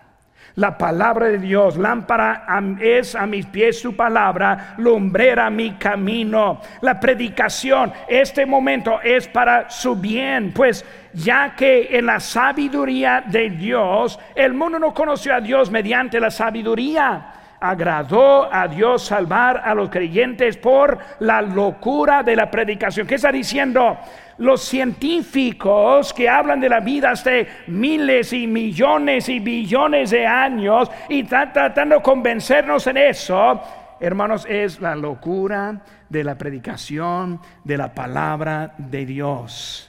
La 0.56 0.76
palabra 0.76 1.28
de 1.28 1.38
Dios, 1.38 1.78
lámpara 1.78 2.44
es 2.78 3.14
a 3.14 3.26
mis 3.26 3.46
pies 3.46 3.80
su 3.80 3.96
palabra, 3.96 4.74
lumbrera 4.76 5.48
mi 5.48 5.72
camino. 5.72 6.60
La 6.82 7.00
predicación, 7.00 7.90
este 8.06 8.44
momento 8.44 9.00
es 9.00 9.26
para 9.28 9.70
su 9.70 9.96
bien, 9.96 10.52
pues 10.52 10.84
ya 11.14 11.54
que 11.56 11.96
en 11.96 12.04
la 12.04 12.20
sabiduría 12.20 13.24
de 13.26 13.48
Dios, 13.48 14.20
el 14.34 14.52
mundo 14.52 14.78
no 14.78 14.92
conoció 14.92 15.34
a 15.34 15.40
Dios 15.40 15.70
mediante 15.70 16.20
la 16.20 16.30
sabiduría 16.30 17.41
agradó 17.62 18.52
a 18.52 18.66
Dios 18.66 19.04
salvar 19.04 19.62
a 19.64 19.72
los 19.74 19.88
creyentes 19.88 20.56
por 20.56 20.98
la 21.20 21.40
locura 21.40 22.24
de 22.24 22.34
la 22.34 22.50
predicación. 22.50 23.06
¿Qué 23.06 23.14
está 23.14 23.30
diciendo? 23.30 23.98
Los 24.38 24.62
científicos 24.62 26.12
que 26.12 26.28
hablan 26.28 26.60
de 26.60 26.68
la 26.68 26.80
vida 26.80 27.12
hace 27.12 27.46
miles 27.68 28.32
y 28.32 28.48
millones 28.48 29.28
y 29.28 29.38
billones 29.38 30.10
de 30.10 30.26
años 30.26 30.90
y 31.08 31.20
están 31.20 31.52
tratando 31.52 31.96
de 31.96 32.02
convencernos 32.02 32.84
en 32.88 32.96
eso, 32.96 33.62
hermanos, 34.00 34.44
es 34.48 34.80
la 34.80 34.96
locura 34.96 35.82
de 36.08 36.24
la 36.24 36.36
predicación 36.36 37.40
de 37.62 37.76
la 37.78 37.94
palabra 37.94 38.74
de 38.76 39.06
Dios. 39.06 39.88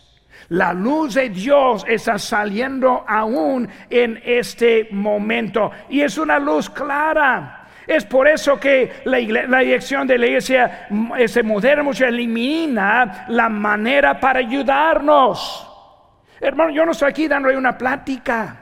La 0.50 0.74
luz 0.74 1.16
de 1.16 1.30
Dios 1.30 1.86
está 1.88 2.20
saliendo 2.20 3.04
aún 3.08 3.68
en 3.90 4.22
este 4.24 4.90
momento 4.92 5.72
y 5.90 6.02
es 6.02 6.18
una 6.20 6.38
luz 6.38 6.70
clara. 6.70 7.62
Es 7.86 8.06
por 8.06 8.28
eso 8.28 8.60
que 8.60 8.91
la, 9.06 9.17
dirección 9.60 10.08
de 10.08 10.17
la 10.17 10.28
iglesia 10.28 10.88
se 11.28 11.43
moderna 11.43 11.84
mucho, 11.84 12.06
elimina 12.06 13.26
la 13.28 13.50
manera 13.50 14.19
para 14.19 14.39
ayudarnos. 14.39 15.69
Hermano, 16.39 16.72
yo 16.72 16.86
no 16.86 16.91
estoy 16.91 17.10
aquí 17.10 17.28
dando 17.28 17.50
una 17.50 17.78
plática. 17.78 18.58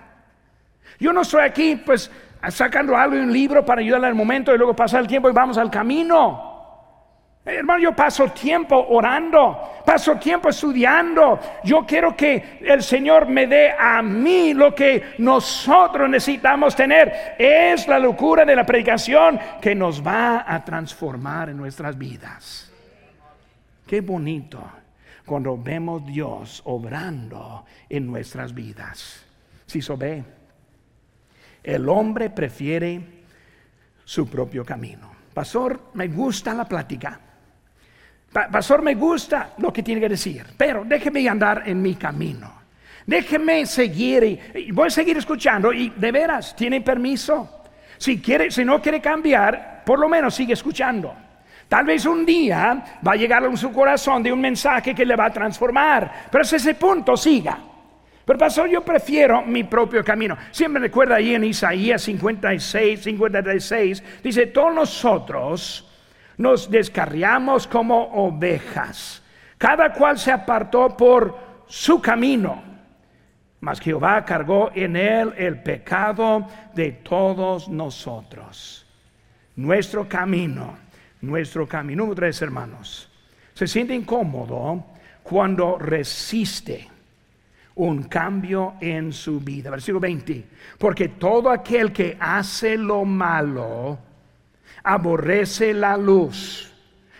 Yo 0.99 1.13
no 1.13 1.21
estoy 1.21 1.41
aquí 1.41 1.75
pues 1.75 2.11
sacando 2.49 2.95
algo 2.95 3.15
de 3.15 3.21
un 3.21 3.33
libro 3.33 3.65
para 3.65 3.81
ayudarle 3.81 4.07
al 4.07 4.15
momento 4.15 4.53
y 4.53 4.57
luego 4.57 4.75
pasar 4.75 5.01
el 5.01 5.07
tiempo 5.07 5.29
y 5.29 5.33
vamos 5.33 5.57
al 5.57 5.69
camino. 5.69 6.50
Hermano, 7.43 7.79
yo 7.81 7.95
paso 7.95 8.29
tiempo 8.29 8.85
orando, 8.89 9.81
paso 9.83 10.15
tiempo 10.17 10.49
estudiando. 10.49 11.39
Yo 11.63 11.83
quiero 11.87 12.15
que 12.15 12.59
el 12.61 12.83
Señor 12.83 13.27
me 13.27 13.47
dé 13.47 13.71
a 13.71 14.03
mí 14.03 14.53
lo 14.53 14.75
que 14.75 15.15
nosotros 15.17 16.07
necesitamos 16.07 16.75
tener. 16.75 17.35
Es 17.39 17.87
la 17.87 17.97
locura 17.97 18.45
de 18.45 18.55
la 18.55 18.63
predicación 18.63 19.39
que 19.59 19.73
nos 19.73 20.05
va 20.05 20.45
a 20.47 20.63
transformar 20.63 21.49
en 21.49 21.57
nuestras 21.57 21.97
vidas. 21.97 22.71
Qué 23.87 24.01
bonito 24.01 24.61
cuando 25.25 25.57
vemos 25.57 26.05
Dios 26.05 26.61
obrando 26.65 27.65
en 27.89 28.05
nuestras 28.05 28.53
vidas. 28.53 29.25
Si 29.65 29.81
se 29.81 29.95
ve, 29.95 30.23
el 31.63 31.89
hombre 31.89 32.29
prefiere 32.29 33.01
su 34.03 34.29
propio 34.29 34.63
camino. 34.63 35.11
Pastor, 35.33 35.89
me 35.95 36.07
gusta 36.07 36.53
la 36.53 36.65
plática. 36.65 37.19
Pastor, 38.31 38.81
me 38.81 38.95
gusta 38.95 39.53
lo 39.57 39.73
que 39.73 39.83
tiene 39.83 39.99
que 39.99 40.07
decir, 40.07 40.45
pero 40.55 40.83
déjeme 40.85 41.27
andar 41.27 41.63
en 41.65 41.81
mi 41.81 41.95
camino. 41.95 42.61
Déjeme 43.05 43.65
seguir 43.65 44.23
y, 44.55 44.71
voy 44.71 44.87
a 44.87 44.89
seguir 44.89 45.17
escuchando 45.17 45.73
y 45.73 45.89
de 45.89 46.11
veras, 46.13 46.55
tiene 46.55 46.79
permiso. 46.79 47.63
Si 47.97 48.21
quiere, 48.21 48.49
si 48.49 48.63
no 48.63 48.81
quiere 48.81 49.01
cambiar, 49.01 49.83
por 49.85 49.99
lo 49.99 50.07
menos 50.07 50.33
sigue 50.33 50.53
escuchando. 50.53 51.13
Tal 51.67 51.85
vez 51.85 52.05
un 52.05 52.25
día 52.25 52.99
va 53.05 53.13
a 53.13 53.15
llegar 53.15 53.43
en 53.43 53.57
su 53.57 53.71
corazón 53.71 54.23
de 54.23 54.31
un 54.31 54.39
mensaje 54.39 54.95
que 54.95 55.05
le 55.05 55.15
va 55.15 55.25
a 55.25 55.33
transformar, 55.33 56.27
pero 56.31 56.45
si 56.45 56.55
ese 56.55 56.75
punto 56.75 57.17
siga. 57.17 57.57
Pero 58.23 58.39
pastor, 58.39 58.69
yo 58.69 58.81
prefiero 58.83 59.41
mi 59.41 59.65
propio 59.65 60.05
camino. 60.05 60.37
Siempre 60.51 60.83
recuerda 60.83 61.15
ahí 61.15 61.35
en 61.35 61.43
Isaías 61.43 62.01
56, 62.01 63.01
56, 63.01 64.03
dice, 64.23 64.47
todos 64.47 64.73
nosotros 64.73 65.90
nos 66.37 66.69
descarriamos 66.69 67.67
como 67.67 68.03
ovejas. 68.13 69.21
Cada 69.57 69.93
cual 69.93 70.17
se 70.17 70.31
apartó 70.31 70.95
por 70.95 71.37
su 71.67 72.01
camino. 72.01 72.63
Mas 73.59 73.79
Jehová 73.79 74.25
cargó 74.25 74.71
en 74.73 74.95
él 74.95 75.33
el 75.37 75.61
pecado 75.61 76.47
de 76.73 76.91
todos 76.93 77.69
nosotros. 77.69 78.85
Nuestro 79.55 80.09
camino, 80.09 80.77
nuestro 81.21 81.67
camino. 81.67 82.03
Número 82.03 82.15
tres, 82.15 82.41
hermanos. 82.41 83.07
Se 83.53 83.67
siente 83.67 83.93
incómodo 83.93 84.83
cuando 85.21 85.77
resiste 85.77 86.89
un 87.75 88.03
cambio 88.03 88.75
en 88.81 89.13
su 89.13 89.39
vida. 89.39 89.69
Versículo 89.69 89.99
20. 89.99 90.45
Porque 90.77 91.09
todo 91.09 91.49
aquel 91.49 91.91
que 91.91 92.17
hace 92.19 92.77
lo 92.77 93.05
malo, 93.05 93.99
aborrece 94.83 95.73
la 95.73 95.97
luz 95.97 96.73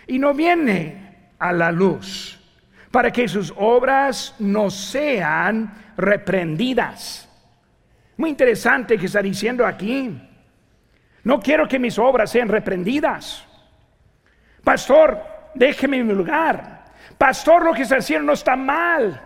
y 0.06 0.18
no 0.18 0.34
viene 0.34 1.32
a 1.38 1.52
la 1.52 1.70
luz 1.70 2.38
para 2.90 3.10
que 3.10 3.26
sus 3.28 3.52
obras 3.56 4.34
no 4.38 4.70
sean 4.70 5.72
reprendidas. 5.96 7.28
Muy 8.16 8.30
interesante 8.30 8.98
que 8.98 9.06
está 9.06 9.22
diciendo 9.22 9.66
aquí. 9.66 10.28
No 11.24 11.40
quiero 11.40 11.66
que 11.66 11.78
mis 11.78 11.98
obras 11.98 12.30
sean 12.30 12.48
reprendidas. 12.48 13.46
Pastor, 14.62 15.18
déjeme 15.54 15.98
en 15.98 16.06
mi 16.06 16.14
lugar. 16.14 16.84
Pastor, 17.16 17.64
lo 17.64 17.72
que 17.72 17.82
está 17.82 17.96
haciendo 17.96 18.26
no 18.26 18.32
está 18.34 18.56
mal. 18.56 19.20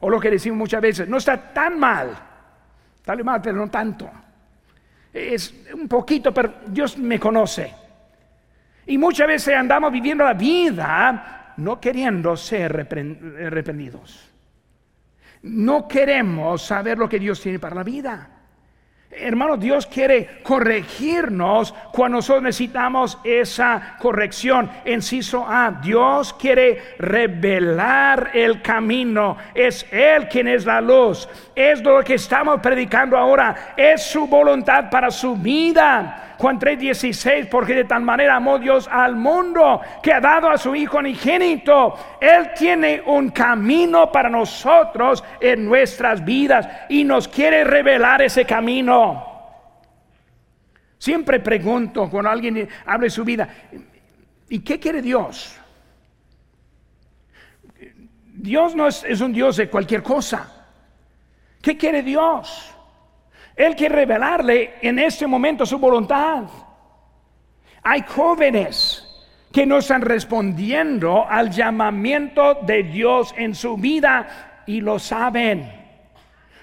O 0.00 0.08
lo 0.08 0.20
que 0.20 0.30
decimos 0.30 0.58
muchas 0.58 0.80
veces, 0.80 1.08
no 1.08 1.16
está 1.16 1.52
tan 1.52 1.78
mal. 1.78 2.16
Tal 3.04 3.24
mal, 3.24 3.42
pero 3.42 3.56
no 3.56 3.68
tanto 3.68 4.08
es 5.12 5.54
un 5.74 5.88
poquito, 5.88 6.32
pero 6.32 6.54
Dios 6.66 6.96
me 6.98 7.18
conoce. 7.18 7.72
Y 8.86 8.98
muchas 8.98 9.26
veces 9.26 9.54
andamos 9.54 9.92
viviendo 9.92 10.24
la 10.24 10.34
vida 10.34 11.54
no 11.56 11.80
queriendo 11.80 12.36
ser 12.36 12.72
reprendidos. 12.72 14.30
No 15.42 15.86
queremos 15.86 16.62
saber 16.62 16.98
lo 16.98 17.08
que 17.08 17.18
Dios 17.18 17.40
tiene 17.40 17.58
para 17.58 17.76
la 17.76 17.82
vida. 17.82 18.39
Hermano, 19.12 19.56
Dios 19.56 19.88
quiere 19.88 20.40
corregirnos 20.44 21.74
cuando 21.92 22.18
nosotros 22.18 22.44
necesitamos 22.44 23.18
esa 23.24 23.96
corrección. 23.98 24.70
Enciso 24.84 25.44
A, 25.48 25.80
Dios 25.82 26.32
quiere 26.34 26.94
revelar 26.96 28.30
el 28.34 28.62
camino. 28.62 29.36
Es 29.52 29.84
Él 29.90 30.28
quien 30.28 30.46
es 30.46 30.64
la 30.64 30.80
luz. 30.80 31.28
Es 31.56 31.82
lo 31.82 32.04
que 32.04 32.14
estamos 32.14 32.60
predicando 32.60 33.16
ahora. 33.16 33.74
Es 33.76 34.04
su 34.04 34.28
voluntad 34.28 34.88
para 34.88 35.10
su 35.10 35.34
vida. 35.34 36.29
Juan 36.40 36.58
3:16, 36.58 37.48
porque 37.50 37.74
de 37.74 37.84
tal 37.84 38.00
manera 38.00 38.36
amó 38.36 38.58
Dios 38.58 38.88
al 38.90 39.14
mundo 39.14 39.78
que 40.02 40.10
ha 40.10 40.20
dado 40.20 40.48
a 40.48 40.56
su 40.56 40.74
Hijo 40.74 40.96
unigénito. 40.96 41.94
Él 42.18 42.52
tiene 42.56 43.02
un 43.04 43.28
camino 43.28 44.10
para 44.10 44.30
nosotros 44.30 45.22
en 45.38 45.66
nuestras 45.66 46.24
vidas 46.24 46.66
y 46.88 47.04
nos 47.04 47.28
quiere 47.28 47.62
revelar 47.62 48.22
ese 48.22 48.46
camino. 48.46 49.22
Siempre 50.96 51.40
pregunto 51.40 52.08
cuando 52.08 52.30
alguien 52.30 52.66
habla 52.86 53.04
de 53.04 53.10
su 53.10 53.22
vida, 53.22 53.46
¿y 54.48 54.60
qué 54.60 54.80
quiere 54.80 55.02
Dios? 55.02 55.60
Dios 58.24 58.74
no 58.74 58.88
es, 58.88 59.04
es 59.04 59.20
un 59.20 59.34
Dios 59.34 59.58
de 59.58 59.68
cualquier 59.68 60.02
cosa. 60.02 60.50
¿Qué 61.60 61.76
quiere 61.76 62.02
Dios? 62.02 62.74
Él 63.60 63.76
quiere 63.76 63.94
revelarle 63.96 64.76
en 64.80 64.98
este 64.98 65.26
momento 65.26 65.66
su 65.66 65.78
voluntad. 65.78 66.44
Hay 67.82 68.02
jóvenes 68.08 69.06
que 69.52 69.66
no 69.66 69.76
están 69.76 70.00
respondiendo 70.00 71.26
al 71.28 71.50
llamamiento 71.50 72.54
de 72.62 72.84
Dios 72.84 73.34
en 73.36 73.54
su 73.54 73.76
vida 73.76 74.62
y 74.64 74.80
lo 74.80 74.98
saben. 74.98 75.70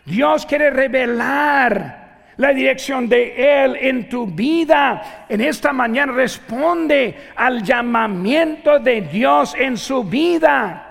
Dios 0.05 0.47
quiere 0.47 0.71
revelar 0.71 2.31
la 2.37 2.49
dirección 2.51 3.07
de 3.07 3.63
Él 3.63 3.77
en 3.79 4.09
tu 4.09 4.25
vida. 4.25 5.25
En 5.29 5.41
esta 5.41 5.71
mañana 5.71 6.13
responde 6.13 7.15
al 7.35 7.61
llamamiento 7.61 8.79
de 8.79 9.01
Dios 9.01 9.53
en 9.55 9.77
su 9.77 10.03
vida. 10.03 10.86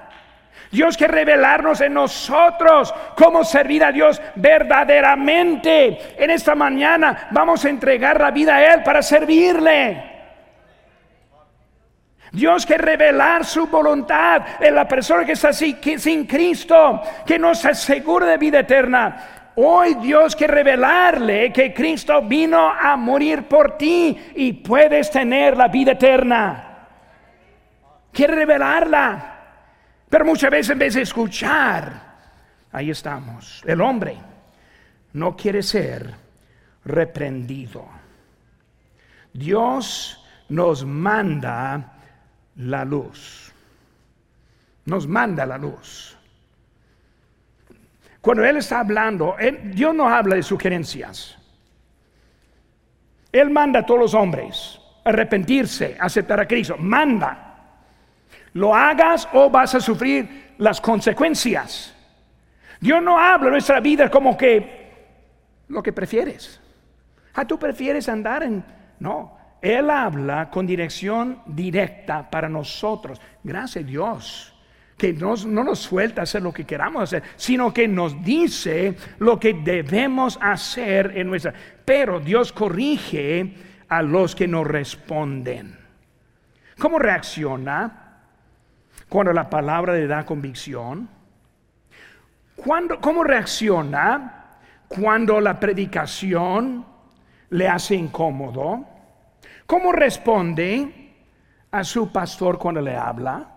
Dios 0.77 0.95
quiere 0.95 1.15
revelarnos 1.15 1.81
en 1.81 1.95
nosotros 1.95 2.93
cómo 3.17 3.45
servir 3.45 3.83
a 3.83 3.91
Dios 3.91 4.21
verdaderamente. 4.35 6.15
En 6.23 6.29
esta 6.29 6.55
mañana 6.55 7.29
vamos 7.31 7.65
a 7.65 7.71
entregar 7.71 8.21
la 8.21 8.31
vida 8.31 8.57
a 8.57 8.75
Él 8.75 8.83
para 8.83 9.01
servirle. 9.01 10.05
Dios 12.31 12.67
quiere 12.67 12.85
revelar 12.85 13.47
su 13.47 13.69
voluntad 13.69 14.43
en 14.61 14.75
la 14.75 14.87
persona 14.87 15.25
que 15.25 15.33
está 15.33 15.49
así, 15.49 15.79
sin 15.97 16.27
Cristo, 16.27 17.01
que 17.25 17.39
no 17.39 17.55
se 17.55 17.71
asegura 17.71 18.27
de 18.27 18.37
vida 18.37 18.59
eterna. 18.59 19.53
Hoy 19.55 19.95
Dios 19.95 20.37
quiere 20.37 20.57
revelarle 20.57 21.55
que 21.55 21.73
Cristo 21.73 22.21
vino 22.21 22.69
a 22.69 22.95
morir 22.97 23.45
por 23.45 23.79
ti 23.79 24.15
y 24.35 24.53
puedes 24.53 25.11
tener 25.11 25.57
la 25.57 25.69
vida 25.69 25.93
eterna. 25.93 26.65
Quiere 28.13 28.35
revelarla. 28.35 29.36
Pero 30.09 30.25
muchas 30.25 30.51
veces 30.51 30.71
en 30.71 30.79
vez 30.79 30.95
de 30.95 31.03
escuchar, 31.03 32.17
ahí 32.73 32.91
estamos. 32.91 33.63
El 33.67 33.81
hombre 33.81 34.17
no 35.15 35.37
quiere 35.37 35.63
ser 35.63 36.15
reprendido. 36.85 37.87
Dios 39.33 40.25
nos 40.49 40.85
manda 40.85 41.93
la 42.57 42.85
luz. 42.85 43.53
Nos 44.85 45.07
manda 45.07 45.45
la 45.45 45.59
luz. 45.59 46.17
Cuando 48.21 48.45
Él 48.45 48.57
está 48.57 48.81
hablando, 48.81 49.37
Dios 49.65 49.95
no 49.95 50.09
habla 50.09 50.37
de 50.37 50.43
sugerencias. 50.43 51.37
Él 53.33 53.51
manda 53.51 53.81
a 53.81 53.87
todos 53.87 54.01
los 54.01 54.15
hombres 54.15 54.81
arrepentirse, 55.05 55.97
aceptar 56.01 56.41
a 56.41 56.49
Cristo. 56.49 56.77
Manda 56.79 57.46
lo 58.57 58.75
hagas 58.75 59.29
o 59.35 59.51
vas 59.51 59.75
a 59.75 59.81
sufrir 59.81 60.55
las 60.59 60.81
consecuencias. 60.81 61.95
Dios 62.81 63.03
no 63.03 63.19
habla 63.19 63.51
nuestra 63.51 63.81
vida 63.81 64.11
como 64.11 64.37
que 64.37 64.95
lo 65.69 65.83
que 65.83 65.93
prefieres. 65.93 66.59
Ah, 67.35 67.47
tú 67.47 67.59
prefieres 67.59 68.09
andar 68.09 68.43
en... 68.43 68.65
No, 68.99 69.37
Él 69.61 69.91
habla 69.91 70.49
con 70.51 70.67
dirección 70.67 71.43
directa 71.45 72.31
para 72.31 72.49
nosotros. 72.49 73.21
Gracias 73.45 73.85
a 73.85 73.87
Dios 73.87 74.55
que 74.97 75.13
no 75.13 75.37
nos 75.37 75.79
suelta 75.79 76.23
hacer 76.23 76.41
lo 76.41 76.55
que 76.55 76.65
queramos 76.65 77.03
hacer, 77.03 77.23
sino 77.37 77.75
que 77.75 77.87
nos 77.87 78.25
dice 78.25 78.97
lo 79.19 79.39
que 79.39 79.53
debemos 79.53 80.39
hacer 80.41 81.13
en 81.15 81.27
nuestra... 81.27 81.53
Pero 81.85 82.21
Dios 82.21 82.55
corrige 82.55 83.53
a 83.87 84.01
los 84.01 84.35
que 84.35 84.49
no 84.49 84.65
responden. 84.65 85.79
¿Cómo 86.79 86.99
reacciona? 86.99 88.06
Cuando 89.09 89.33
la 89.33 89.49
palabra 89.49 89.95
le 89.95 90.07
da 90.07 90.25
convicción? 90.25 91.09
¿Cómo 93.01 93.23
reacciona 93.23 94.59
cuando 94.89 95.41
la 95.41 95.61
predicación 95.61 96.85
le 97.51 97.69
hace 97.69 97.95
incómodo? 97.95 98.85
¿Cómo 99.67 99.93
responde 99.93 101.15
a 101.71 101.85
su 101.85 102.11
pastor 102.11 102.59
cuando 102.59 102.81
le 102.81 102.97
habla? 102.97 103.53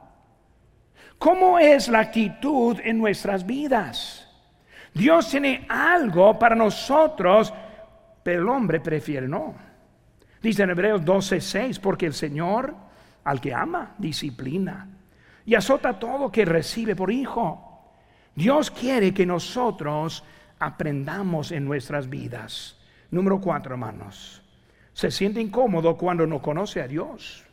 ¿Cómo 1.17 1.59
es 1.59 1.87
la 1.87 1.99
actitud 1.99 2.77
en 2.83 2.97
nuestras 2.97 3.45
vidas? 3.45 4.27
Dios 4.93 5.29
tiene 5.29 5.65
algo 5.69 6.37
para 6.37 6.55
nosotros, 6.55 7.53
pero 8.23 8.41
el 8.41 8.49
hombre 8.49 8.79
prefiere 8.79 9.27
no. 9.27 9.55
Dice 10.41 10.63
en 10.63 10.69
Hebreos 10.69 11.01
12:6, 11.03 11.79
porque 11.79 12.05
el 12.05 12.13
Señor 12.13 12.75
al 13.23 13.41
que 13.41 13.53
ama 13.53 13.95
disciplina 13.97 14.87
y 15.49 15.55
azota 15.55 15.97
todo 15.97 16.31
que 16.31 16.45
recibe 16.45 16.95
por 16.95 17.11
hijo. 17.11 17.81
Dios 18.35 18.69
quiere 18.69 19.15
que 19.15 19.25
nosotros 19.25 20.23
aprendamos 20.59 21.51
en 21.51 21.65
nuestras 21.65 22.07
vidas. 22.07 22.77
Número 23.09 23.41
cuatro, 23.41 23.73
hermanos. 23.73 24.43
Se 24.93 25.09
siente 25.09 25.41
incómodo 25.41 25.97
cuando 25.97 26.27
no 26.27 26.39
conoce 26.39 26.83
a 26.83 26.87
Dios. 26.87 27.43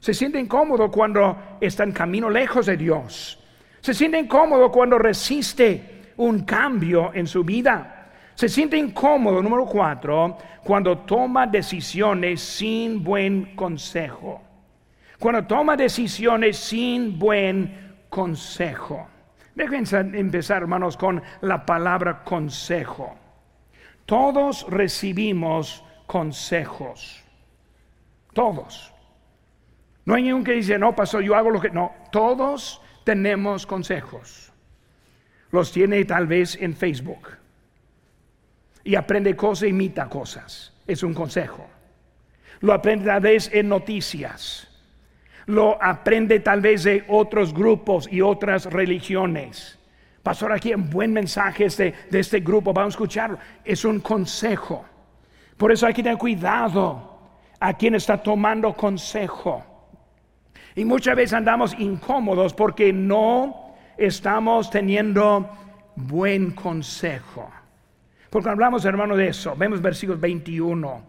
Se 0.00 0.14
siente 0.14 0.40
incómodo 0.40 0.90
cuando 0.90 1.58
está 1.60 1.84
en 1.84 1.92
camino 1.92 2.30
lejos 2.30 2.64
de 2.64 2.78
Dios. 2.78 3.38
Se 3.82 3.92
siente 3.92 4.18
incómodo 4.18 4.72
cuando 4.72 4.96
resiste 4.96 6.14
un 6.16 6.40
cambio 6.44 7.10
en 7.12 7.26
su 7.26 7.44
vida. 7.44 8.12
Se 8.34 8.48
siente 8.48 8.78
incómodo, 8.78 9.42
número 9.42 9.66
cuatro, 9.66 10.38
cuando 10.64 11.00
toma 11.00 11.46
decisiones 11.46 12.40
sin 12.40 13.04
buen 13.04 13.54
consejo 13.54 14.45
cuando 15.18 15.46
toma 15.46 15.76
decisiones 15.76 16.56
sin 16.56 17.18
buen 17.18 17.96
consejo. 18.08 19.08
Déjenme 19.54 20.18
empezar, 20.18 20.62
hermanos, 20.62 20.96
con 20.96 21.22
la 21.40 21.64
palabra 21.64 22.22
consejo. 22.22 23.16
Todos 24.04 24.66
recibimos 24.68 25.82
consejos. 26.06 27.24
Todos. 28.34 28.92
No 30.04 30.14
hay 30.14 30.24
ningún 30.24 30.44
que 30.44 30.52
dice, 30.52 30.78
no, 30.78 30.94
pasó, 30.94 31.20
yo 31.20 31.34
hago 31.34 31.50
lo 31.50 31.60
que... 31.60 31.70
No, 31.70 31.92
todos 32.12 32.82
tenemos 33.04 33.66
consejos. 33.66 34.52
Los 35.50 35.72
tiene 35.72 36.04
tal 36.04 36.26
vez 36.26 36.56
en 36.60 36.76
Facebook. 36.76 37.30
Y 38.84 38.94
aprende 38.94 39.34
cosas, 39.34 39.70
imita 39.70 40.08
cosas. 40.08 40.74
Es 40.86 41.02
un 41.02 41.14
consejo. 41.14 41.66
Lo 42.60 42.74
aprende 42.74 43.06
tal 43.06 43.22
vez 43.22 43.50
en 43.52 43.68
noticias 43.68 44.75
lo 45.46 45.82
aprende 45.82 46.40
tal 46.40 46.60
vez 46.60 46.84
de 46.84 47.04
otros 47.08 47.54
grupos 47.54 48.08
y 48.10 48.20
otras 48.20 48.66
religiones. 48.66 49.78
Pastor, 50.22 50.52
aquí 50.52 50.74
un 50.74 50.90
buen 50.90 51.12
mensaje 51.12 51.68
de, 51.68 51.94
de 52.10 52.18
este 52.18 52.40
grupo, 52.40 52.72
vamos 52.72 52.94
a 52.94 52.96
escucharlo. 52.96 53.38
Es 53.64 53.84
un 53.84 54.00
consejo. 54.00 54.84
Por 55.56 55.70
eso 55.70 55.86
hay 55.86 55.94
que 55.94 56.02
tener 56.02 56.18
cuidado 56.18 57.20
a 57.60 57.74
quien 57.74 57.94
está 57.94 58.20
tomando 58.20 58.74
consejo. 58.74 59.64
Y 60.74 60.84
muchas 60.84 61.14
veces 61.16 61.32
andamos 61.32 61.74
incómodos 61.78 62.52
porque 62.52 62.92
no 62.92 63.76
estamos 63.96 64.68
teniendo 64.68 65.48
buen 65.94 66.50
consejo. 66.50 67.48
Porque 68.28 68.50
hablamos, 68.50 68.84
hermano, 68.84 69.16
de 69.16 69.28
eso. 69.28 69.54
Vemos 69.56 69.80
versículo 69.80 70.18
21. 70.18 71.02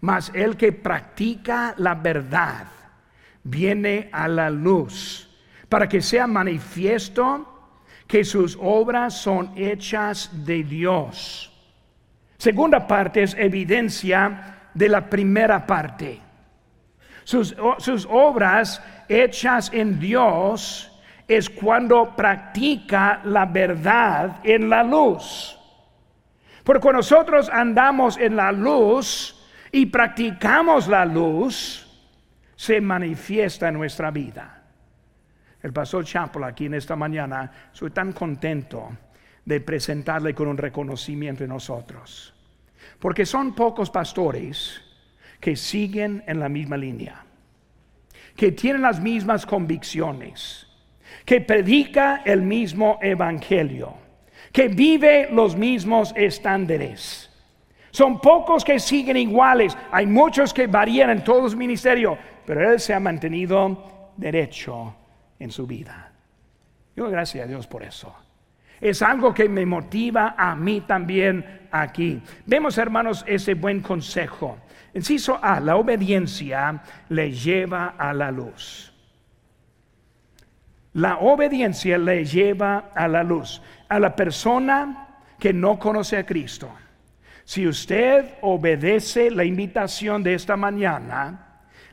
Mas 0.00 0.30
el 0.34 0.56
que 0.56 0.72
practica 0.72 1.72
la 1.78 1.94
verdad 1.94 2.66
viene 3.48 4.08
a 4.12 4.28
la 4.28 4.50
luz, 4.50 5.28
para 5.68 5.88
que 5.88 6.00
sea 6.00 6.26
manifiesto 6.26 7.52
que 8.06 8.24
sus 8.24 8.56
obras 8.60 9.14
son 9.14 9.52
hechas 9.56 10.30
de 10.44 10.62
Dios. 10.62 11.52
Segunda 12.38 12.86
parte 12.86 13.22
es 13.22 13.34
evidencia 13.34 14.68
de 14.74 14.88
la 14.88 15.08
primera 15.08 15.66
parte. 15.66 16.20
Sus, 17.24 17.56
sus 17.78 18.06
obras 18.10 18.82
hechas 19.08 19.70
en 19.72 19.98
Dios 19.98 20.92
es 21.26 21.50
cuando 21.50 22.14
practica 22.14 23.20
la 23.24 23.46
verdad 23.46 24.36
en 24.44 24.68
la 24.68 24.84
luz. 24.84 25.58
Porque 26.62 26.92
nosotros 26.92 27.48
andamos 27.52 28.16
en 28.16 28.36
la 28.36 28.52
luz 28.52 29.36
y 29.72 29.86
practicamos 29.86 30.88
la 30.88 31.04
luz, 31.04 31.85
se 32.56 32.80
manifiesta 32.80 33.68
en 33.68 33.74
nuestra 33.74 34.10
vida. 34.10 34.62
El 35.62 35.72
pastor 35.72 36.04
Chapo 36.04 36.42
aquí 36.44 36.66
en 36.66 36.74
esta 36.74 36.96
mañana, 36.96 37.50
soy 37.72 37.90
tan 37.90 38.12
contento 38.12 38.90
de 39.44 39.60
presentarle 39.60 40.34
con 40.34 40.48
un 40.48 40.56
reconocimiento 40.56 41.44
de 41.44 41.48
nosotros. 41.48 42.34
Porque 42.98 43.26
son 43.26 43.54
pocos 43.54 43.90
pastores 43.90 44.80
que 45.38 45.54
siguen 45.54 46.24
en 46.26 46.40
la 46.40 46.48
misma 46.48 46.76
línea, 46.76 47.24
que 48.34 48.52
tienen 48.52 48.82
las 48.82 49.00
mismas 49.00 49.44
convicciones, 49.44 50.66
que 51.24 51.40
predica 51.40 52.22
el 52.24 52.42
mismo 52.42 52.98
evangelio, 53.02 53.94
que 54.52 54.68
vive 54.68 55.28
los 55.30 55.56
mismos 55.56 56.12
estándares. 56.16 57.30
Son 57.90 58.20
pocos 58.20 58.64
que 58.64 58.78
siguen 58.78 59.16
iguales, 59.16 59.76
hay 59.90 60.06
muchos 60.06 60.52
que 60.52 60.66
varían 60.66 61.10
en 61.10 61.24
todos 61.24 61.42
los 61.42 61.56
ministerios, 61.56 62.18
pero 62.46 62.72
él 62.72 62.80
se 62.80 62.94
ha 62.94 63.00
mantenido 63.00 64.12
derecho 64.16 64.94
en 65.38 65.50
su 65.50 65.66
vida. 65.66 66.12
Yo 66.94 67.10
gracias 67.10 67.44
a 67.44 67.48
Dios 67.48 67.66
por 67.66 67.82
eso. 67.82 68.14
Es 68.80 69.02
algo 69.02 69.34
que 69.34 69.48
me 69.48 69.66
motiva 69.66 70.34
a 70.36 70.54
mí 70.54 70.82
también 70.82 71.68
aquí. 71.70 72.22
Vemos, 72.44 72.78
hermanos, 72.78 73.24
ese 73.26 73.54
buen 73.54 73.80
consejo. 73.80 74.58
Inciso 74.94 75.38
A, 75.42 75.60
la 75.60 75.76
obediencia 75.76 76.82
le 77.08 77.32
lleva 77.32 77.94
a 77.98 78.12
la 78.14 78.30
luz. 78.30 78.92
La 80.94 81.18
obediencia 81.18 81.98
le 81.98 82.24
lleva 82.24 82.90
a 82.94 83.08
la 83.08 83.22
luz. 83.22 83.60
A 83.88 83.98
la 83.98 84.16
persona 84.16 85.08
que 85.38 85.52
no 85.52 85.78
conoce 85.78 86.16
a 86.16 86.24
Cristo. 86.24 86.70
Si 87.44 87.66
usted 87.66 88.34
obedece 88.40 89.30
la 89.30 89.44
invitación 89.44 90.22
de 90.22 90.34
esta 90.34 90.56
mañana, 90.56 91.45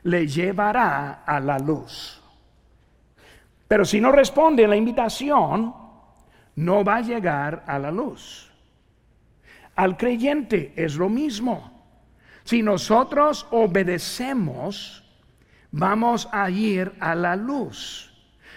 le 0.03 0.27
llevará 0.27 1.23
a 1.25 1.39
la 1.39 1.59
luz. 1.59 2.21
Pero 3.67 3.85
si 3.85 3.99
no 3.99 4.11
responde 4.11 4.65
a 4.65 4.67
la 4.67 4.75
invitación, 4.75 5.73
no 6.55 6.83
va 6.83 6.97
a 6.97 7.01
llegar 7.01 7.63
a 7.65 7.79
la 7.79 7.91
luz. 7.91 8.51
Al 9.75 9.97
creyente 9.97 10.73
es 10.75 10.95
lo 10.95 11.09
mismo. 11.09 11.71
Si 12.43 12.61
nosotros 12.61 13.47
obedecemos, 13.51 15.03
vamos 15.71 16.29
a 16.31 16.49
ir 16.49 16.93
a 16.99 17.15
la 17.15 17.35
luz. 17.35 18.13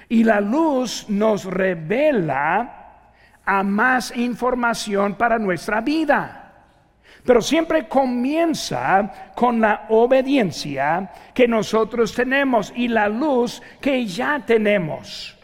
Y 0.08 0.24
la 0.24 0.40
luz 0.40 1.06
nos 1.08 1.44
revela 1.44 2.76
a 3.44 3.62
más 3.62 4.14
información 4.16 5.14
para 5.14 5.38
nuestra 5.38 5.80
vida. 5.80 6.45
Pero 7.26 7.42
siempre 7.42 7.88
comienza 7.88 9.32
con 9.34 9.60
la 9.60 9.86
obediencia 9.88 11.10
que 11.34 11.48
nosotros 11.48 12.14
tenemos 12.14 12.72
y 12.76 12.88
la 12.88 13.08
luz 13.08 13.60
que 13.80 14.06
ya 14.06 14.40
tenemos. 14.46 15.36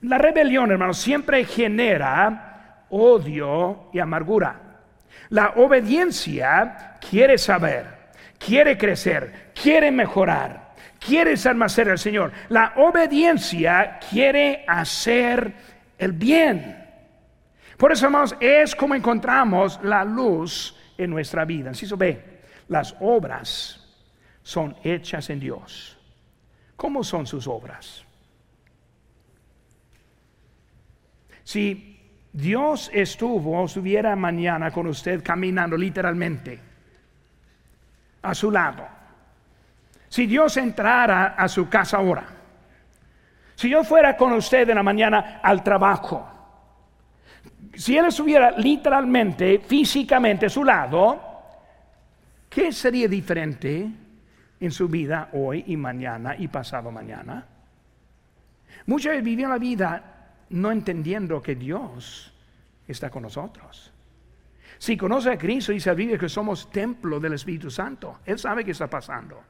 La 0.00 0.16
rebelión, 0.16 0.70
hermanos, 0.70 0.96
siempre 0.96 1.44
genera 1.44 2.86
odio 2.88 3.90
y 3.92 3.98
amargura. 3.98 4.58
La 5.28 5.50
obediencia 5.56 6.96
quiere 7.08 7.36
saber, 7.36 7.86
quiere 8.38 8.78
crecer, 8.78 9.50
quiere 9.54 9.90
mejorar, 9.90 10.70
quiere 10.98 11.36
ser 11.36 11.56
del 11.56 11.98
Señor. 11.98 12.32
La 12.48 12.72
obediencia 12.76 13.98
quiere 14.10 14.64
hacer 14.66 15.52
el 15.98 16.12
bien. 16.12 16.79
Por 17.80 17.92
eso, 17.92 18.04
hermanos, 18.04 18.36
es 18.40 18.76
como 18.76 18.94
encontramos 18.94 19.80
la 19.82 20.04
luz 20.04 20.76
en 20.98 21.08
nuestra 21.08 21.46
vida. 21.46 21.70
Así 21.70 21.86
se 21.86 21.96
ve, 21.96 22.42
las 22.68 22.94
obras 23.00 23.88
son 24.42 24.76
hechas 24.84 25.30
en 25.30 25.40
Dios. 25.40 25.98
¿Cómo 26.76 27.02
son 27.02 27.26
sus 27.26 27.46
obras? 27.46 28.04
Si 31.42 31.98
Dios 32.30 32.90
estuvo 32.92 33.58
o 33.58 33.64
estuviera 33.64 34.14
mañana 34.14 34.70
con 34.70 34.86
usted 34.86 35.22
caminando 35.24 35.74
literalmente 35.74 36.60
a 38.20 38.34
su 38.34 38.50
lado, 38.50 38.86
si 40.06 40.26
Dios 40.26 40.54
entrara 40.58 41.28
a 41.28 41.48
su 41.48 41.66
casa 41.70 41.96
ahora, 41.96 42.26
si 43.54 43.70
yo 43.70 43.82
fuera 43.84 44.18
con 44.18 44.34
usted 44.34 44.68
en 44.68 44.76
la 44.76 44.82
mañana 44.82 45.40
al 45.42 45.64
trabajo, 45.64 46.39
si 47.74 47.96
Él 47.96 48.06
estuviera 48.06 48.52
literalmente, 48.52 49.60
físicamente 49.60 50.46
a 50.46 50.50
su 50.50 50.64
lado, 50.64 51.20
¿qué 52.48 52.72
sería 52.72 53.08
diferente 53.08 53.90
en 54.58 54.70
su 54.70 54.88
vida 54.88 55.30
hoy 55.32 55.64
y 55.68 55.76
mañana 55.76 56.34
y 56.36 56.48
pasado 56.48 56.90
mañana? 56.90 57.46
Muchas 58.86 59.12
veces 59.12 59.24
vivió 59.24 59.48
la 59.48 59.58
vida 59.58 60.34
no 60.50 60.72
entendiendo 60.72 61.40
que 61.40 61.54
Dios 61.54 62.32
está 62.88 63.10
con 63.10 63.22
nosotros. 63.22 63.92
Si 64.78 64.96
conoce 64.96 65.30
a 65.30 65.38
Cristo 65.38 65.72
y 65.72 65.80
sabe 65.80 66.18
que 66.18 66.28
somos 66.28 66.70
templo 66.70 67.20
del 67.20 67.34
Espíritu 67.34 67.70
Santo, 67.70 68.20
Él 68.24 68.38
sabe 68.38 68.64
qué 68.64 68.70
está 68.70 68.88
pasando. 68.88 69.42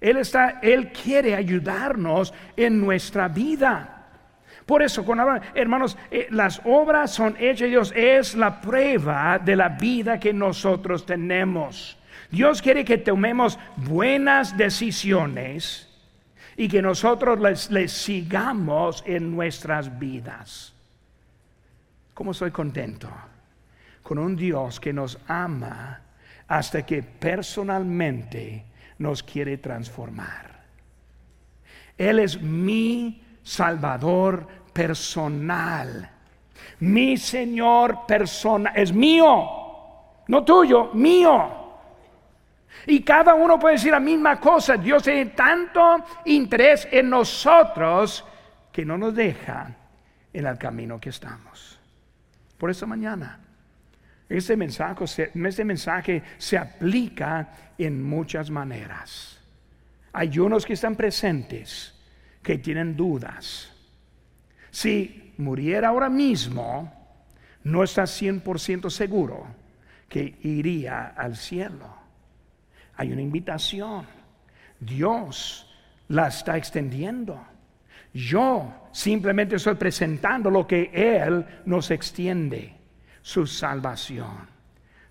Él 0.00 0.18
está, 0.18 0.60
Él 0.60 0.92
quiere 0.92 1.34
ayudarnos 1.34 2.34
en 2.56 2.80
nuestra 2.80 3.28
vida. 3.28 4.01
Por 4.66 4.82
eso, 4.82 5.04
hermanos, 5.54 5.96
eh, 6.10 6.28
las 6.30 6.60
obras 6.64 7.10
son 7.10 7.36
hechas 7.38 7.68
Dios, 7.68 7.92
es 7.96 8.34
la 8.34 8.60
prueba 8.60 9.38
de 9.38 9.56
la 9.56 9.70
vida 9.70 10.20
que 10.20 10.32
nosotros 10.32 11.04
tenemos. 11.04 11.98
Dios 12.30 12.62
quiere 12.62 12.84
que 12.84 12.98
tomemos 12.98 13.58
buenas 13.76 14.56
decisiones 14.56 15.88
y 16.56 16.68
que 16.68 16.82
nosotros 16.82 17.70
les, 17.70 17.92
sigamos 17.92 19.02
en 19.06 19.34
nuestras 19.34 19.98
vidas. 19.98 20.74
¿Cómo 22.14 22.32
soy 22.32 22.50
contento? 22.50 23.08
Con 24.02 24.18
un 24.18 24.36
Dios 24.36 24.78
que 24.78 24.92
nos 24.92 25.18
ama 25.26 26.00
hasta 26.48 26.84
que 26.84 27.02
personalmente 27.02 28.64
nos 28.98 29.22
quiere 29.22 29.58
transformar. 29.58 30.62
Él 31.96 32.18
es 32.18 32.40
mi 32.40 33.21
Salvador 33.42 34.46
personal. 34.72 36.10
Mi 36.80 37.16
Señor 37.16 38.06
personal. 38.06 38.72
Es 38.76 38.92
mío. 38.92 39.48
No 40.28 40.44
tuyo, 40.44 40.90
mío. 40.94 41.62
Y 42.86 43.02
cada 43.02 43.34
uno 43.34 43.58
puede 43.58 43.74
decir 43.74 43.92
la 43.92 44.00
misma 44.00 44.40
cosa. 44.40 44.76
Dios 44.76 45.02
tiene 45.02 45.26
tanto 45.26 46.04
interés 46.24 46.88
en 46.90 47.10
nosotros 47.10 48.24
que 48.72 48.84
no 48.84 48.96
nos 48.96 49.14
deja 49.14 49.74
en 50.32 50.46
el 50.46 50.58
camino 50.58 50.98
que 50.98 51.10
estamos. 51.10 51.78
Por 52.58 52.70
eso 52.70 52.86
mañana, 52.86 53.38
este 54.28 54.56
mensaje, 54.56 55.30
este 55.34 55.64
mensaje 55.64 56.22
se 56.38 56.56
aplica 56.56 57.52
en 57.76 58.02
muchas 58.02 58.50
maneras. 58.50 59.38
Hay 60.12 60.38
unos 60.38 60.64
que 60.64 60.72
están 60.72 60.96
presentes 60.96 61.94
que 62.42 62.58
tienen 62.58 62.96
dudas. 62.96 63.72
Si 64.70 65.34
muriera 65.38 65.88
ahora 65.88 66.08
mismo, 66.08 66.92
no 67.64 67.82
está 67.82 68.02
100% 68.02 68.90
seguro 68.90 69.46
que 70.08 70.38
iría 70.42 71.08
al 71.16 71.36
cielo. 71.36 71.96
Hay 72.96 73.12
una 73.12 73.22
invitación. 73.22 74.06
Dios 74.78 75.68
la 76.08 76.28
está 76.28 76.56
extendiendo. 76.56 77.40
Yo 78.12 78.88
simplemente 78.92 79.56
estoy 79.56 79.74
presentando 79.76 80.50
lo 80.50 80.66
que 80.66 80.90
Él 80.92 81.46
nos 81.64 81.90
extiende, 81.90 82.74
su 83.22 83.46
salvación. 83.46 84.51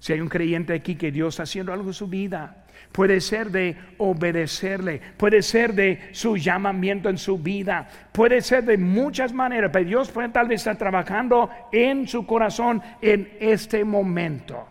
Si 0.02 0.12
hay 0.12 0.20
un 0.20 0.28
creyente 0.28 0.74
aquí 0.74 0.96
que 0.96 1.14
Dios 1.14 1.36
está 1.36 1.44
haciendo 1.44 1.72
algo 1.72 1.88
en 1.88 1.94
su 1.94 2.08
vida, 2.08 2.66
puede 2.92 3.22
ser 3.22 3.52
de 3.52 3.78
obedecerle, 4.00 5.00
puede 5.16 5.42
ser 5.42 5.74
de 5.74 6.10
su 6.12 6.36
llamamiento 6.36 7.08
en 7.08 7.18
su 7.18 7.38
vida, 7.38 7.88
puede 8.12 8.42
ser 8.42 8.66
de 8.66 8.78
muchas 8.78 9.32
maneras, 9.32 9.70
pero 9.72 9.86
Dios 9.86 10.12
puede 10.12 10.28
tal 10.30 10.50
vez 10.50 10.60
estar 10.60 10.78
trabajando 10.78 11.50
en 11.72 12.06
su 12.06 12.26
corazón 12.26 12.82
en 13.02 13.32
este 13.40 13.86
momento. 13.86 14.68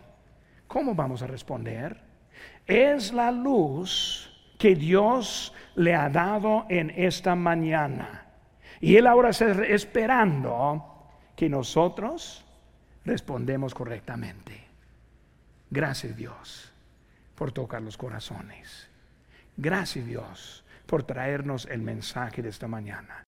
¿Cómo 0.67 0.95
vamos 0.95 1.23
a 1.23 1.27
responder? 1.27 2.11
es 2.71 3.13
la 3.13 3.33
luz 3.33 4.31
que 4.59 4.77
Dios 4.77 5.53
le 5.75 5.95
ha 5.95 6.09
dado 6.09 6.67
en 6.69 6.91
esta 6.91 7.35
mañana. 7.35 8.27
Y 8.81 8.97
Él 8.97 9.07
ahora 9.07 9.31
está 9.31 9.51
esperando 9.65 11.09
que 11.35 11.49
nosotros 11.49 12.45
respondemos 13.05 13.75
correctamente. 13.75 14.70
Gracias 15.71 16.17
Dios 16.17 16.73
por 17.37 17.53
tocar 17.53 17.81
los 17.83 17.97
corazones. 17.97 18.89
Gracias 19.57 20.05
Dios 20.05 20.65
por 20.87 21.05
traernos 21.05 21.67
el 21.67 21.81
mensaje 21.81 22.43
de 22.43 22.49
esta 22.49 22.67
mañana. 22.67 23.17